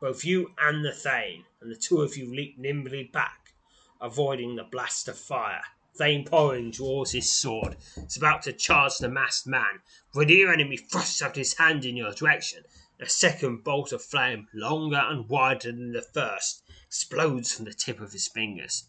[0.00, 3.54] both you and the Thane, and the two of you leap nimbly back,
[4.00, 5.64] avoiding the blast of fire.
[5.96, 9.80] Thane Porrin draws his sword, is about to charge the masked man,
[10.12, 12.62] when your enemy thrusts out his hand in your direction.
[13.00, 18.00] A second bolt of flame, longer and wider than the first, explodes from the tip
[18.00, 18.84] of his fingers.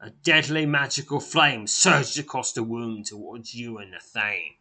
[0.00, 4.54] A deadly magical flame surges across the room towards you and the Thane.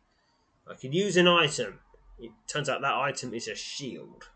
[0.70, 1.80] I could use an item.
[2.20, 4.28] It turns out that item is a shield.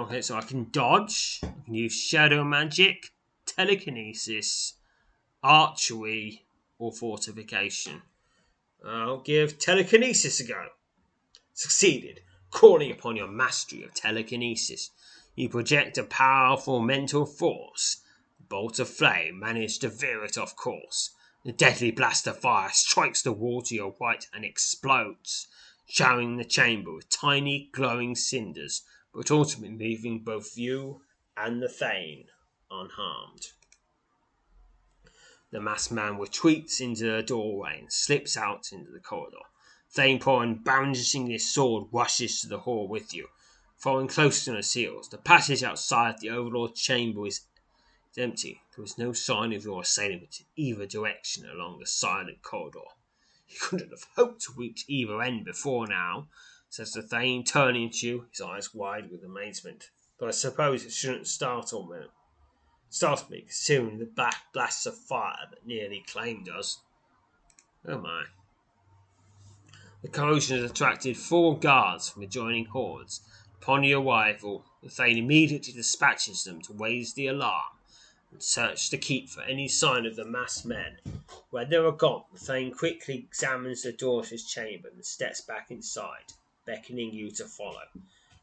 [0.00, 3.10] Okay, so I can dodge, I can use shadow magic,
[3.44, 4.72] telekinesis,
[5.42, 6.46] archery,
[6.78, 8.00] or fortification.
[8.82, 10.68] I'll give telekinesis a go.
[11.52, 12.20] Succeeded.
[12.50, 14.90] Calling upon your mastery of telekinesis,
[15.36, 18.00] you project a powerful mental force
[18.48, 21.10] bolt of flame managed to veer it off course.
[21.44, 25.46] The deadly blast of fire strikes the wall to your right and explodes,
[25.86, 28.80] showering the chamber with tiny glowing cinders,
[29.14, 31.02] but ultimately leaving both you
[31.36, 32.26] and the Thane
[32.70, 33.52] unharmed.
[35.50, 39.42] The masked man retreats into the doorway and slips out into the corridor.
[39.90, 43.28] Thane Porrin, brandishing his sword, rushes to the hall with you.
[43.76, 47.40] Following close on his heels, the passage outside the Overlord's chamber is
[48.16, 48.62] empty.
[48.76, 52.84] There is no sign of your assailant in either direction along the silent corridor.
[53.48, 56.28] You couldn't have hoped to reach either end before now,
[56.70, 59.90] says the Thane, turning to you, his eyes wide with amazement.
[60.18, 62.06] But I suppose it shouldn't startle me.
[62.88, 66.78] Startle me, considering the black blasts of fire that nearly claimed us.
[67.86, 68.24] Oh my.
[70.02, 73.20] The commotion has attracted four guards from adjoining hordes.
[73.60, 77.76] Upon your arrival, the Thane immediately dispatches them to raise the alarm
[78.30, 80.98] and search the keep for any sign of the masked men.
[81.50, 85.40] When they are gone, the Thane quickly examines the door of his chamber and steps
[85.40, 86.32] back inside,
[86.64, 87.84] beckoning you to follow.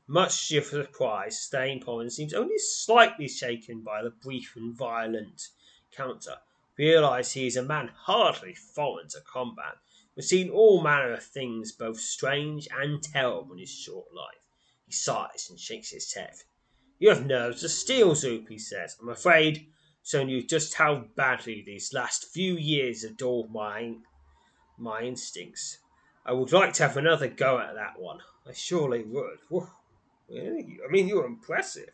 [0.08, 5.50] Much to your surprise, Thane Porrin seems only slightly shaken by the brief and violent
[5.92, 6.38] counter.
[6.78, 9.78] Realize he is a man hardly foreign to combat,
[10.16, 14.42] has seen all manner of things both strange and terrible in his short life.
[14.86, 16.36] He sighs and shakes his head.
[17.00, 18.98] You have nerves of steel, Zoop, he says.
[19.02, 19.68] I'm afraid
[20.04, 23.98] showing you just how badly these last few years have dulled my
[24.78, 25.80] my instincts.
[26.28, 28.20] I would like to have another go at that one.
[28.46, 29.40] I surely would.
[30.30, 31.90] I mean, you were impressive.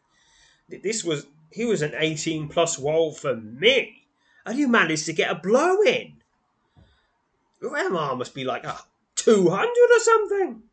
[0.67, 4.07] This was he was an eighteen plus wall for me,
[4.43, 6.13] and you managed to get a blow in.
[7.61, 8.77] MR must be like uh,
[9.15, 10.63] two hundred or something.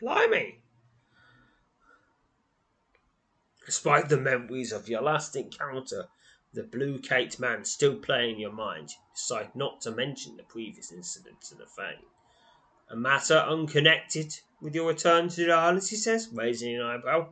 [0.00, 0.60] Blimey.
[3.66, 6.08] Despite the memories of your last encounter
[6.54, 10.90] the blue caped man still play in your mind, decide not to mention the previous
[10.90, 12.06] incident to the Thane.
[12.90, 17.28] A matter unconnected with your return to the islands, he says, raising an eyebrow.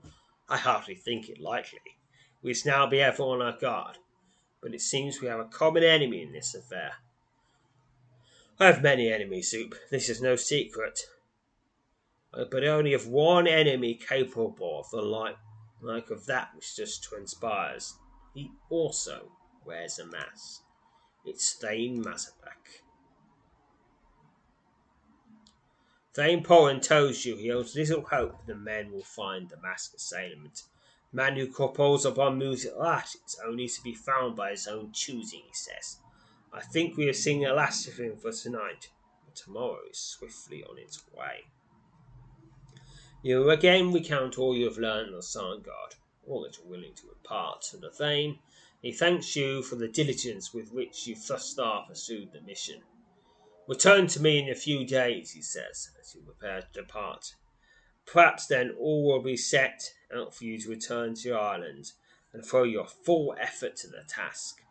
[0.48, 1.80] I hardly think it likely.
[2.42, 3.98] We must now be ever on our guard,
[4.62, 6.92] but it seems we have a common enemy in this affair.
[8.60, 9.74] I have many enemies, Zoop.
[9.90, 11.00] This is no secret.
[12.32, 15.36] Uh, but only of one enemy capable of the like,
[15.80, 17.94] like of that which just transpires.
[18.34, 19.32] He also
[19.64, 20.62] wears a mask.
[21.24, 22.82] It's Thane Mazabak.
[26.16, 30.62] Thane Porrin tells you he has little hope the men will find the masked assailant.
[31.12, 35.42] Man who calls upon music that is only to be found by his own choosing,
[35.46, 35.98] he says.
[36.54, 38.88] I think we have seen the last of him for tonight,
[39.26, 41.44] but tomorrow is swiftly on its way.
[43.22, 47.10] You again recount all you have learned of Sarngard all that you are willing to
[47.10, 48.38] impart to the Thane,
[48.82, 52.82] He thanks you for the diligence with which you thus far pursued the mission.
[53.68, 57.34] Return to me in a few days, he says, as you prepare to depart.
[58.06, 61.92] Perhaps then all will be set out for you to return to your island
[62.32, 64.62] and throw your full effort to the task.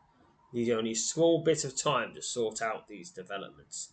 [0.54, 3.92] Need only a small bit of time to sort out these developments.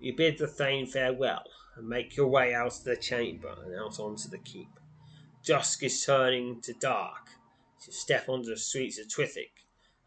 [0.00, 1.44] You bid the Thane farewell
[1.76, 4.70] and make your way out of the chamber and out onto the keep.
[5.44, 7.28] Dusk is turning to dark.
[7.86, 9.52] You step onto the streets of Twithick,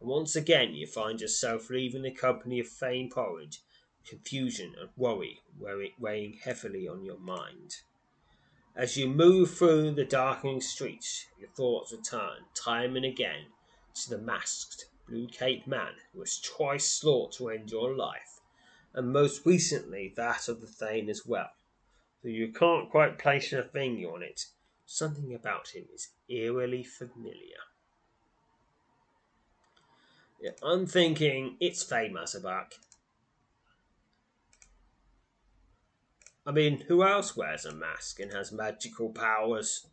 [0.02, 3.62] and once again you find yourself leaving the company of Thane Porridge,
[4.08, 7.78] confusion and worry were weighing heavily on your mind.
[8.76, 13.46] As you move through the darkening streets, your thoughts return time and again
[13.94, 18.42] to the masked blue caped man who has twice sought to end your life,
[18.94, 21.52] and most recently that of the Thane as well.
[22.24, 24.46] Though you can't quite place a finger on it,
[24.86, 27.62] something about him is eerily familiar.
[30.62, 32.74] I'm thinking it's Thane Mazabak.
[36.46, 39.88] I mean, who else wears a mask and has magical powers?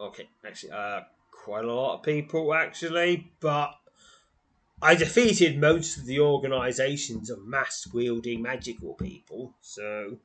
[0.00, 3.74] Okay, actually, uh, quite a lot of people actually, but
[4.82, 10.18] I defeated most of the organizations of mask wielding magical people, so.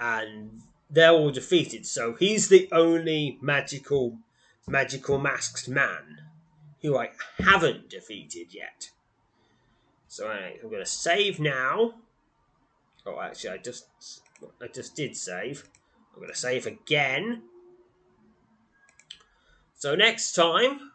[0.00, 4.18] And they're all defeated, so he's the only magical,
[4.66, 6.22] magical masked man
[6.80, 8.90] who I haven't defeated yet.
[10.08, 11.94] So anyway, I'm going to save now.
[13.06, 13.86] Oh, actually, I just
[14.62, 15.68] I just did save.
[16.12, 17.42] I'm going to save again.
[19.74, 20.92] So next time,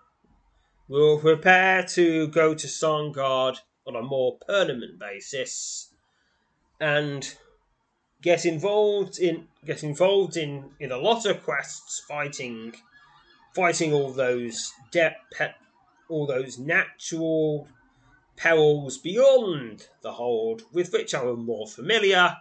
[0.88, 5.94] we'll prepare to go to Sarngard on a more permanent basis
[6.80, 7.36] and
[8.22, 12.74] get involved in get involved in in a lot of quests fighting
[13.56, 15.16] fighting all those de-
[16.10, 17.68] all those natural
[18.38, 22.38] perils beyond the hold with which I am more familiar,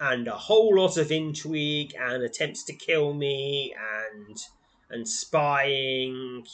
[0.00, 4.38] and a whole lot of intrigue and attempts to kill me and
[4.90, 6.46] and spying,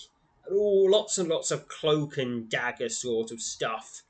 [0.50, 4.02] all lots and lots of cloak and dagger sort of stuff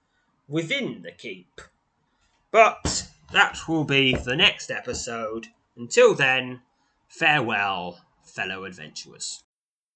[0.49, 1.61] within the keep.
[2.51, 5.49] But that will be the next episode.
[5.77, 6.63] Until then,
[7.09, 9.43] farewell, fellow adventurers.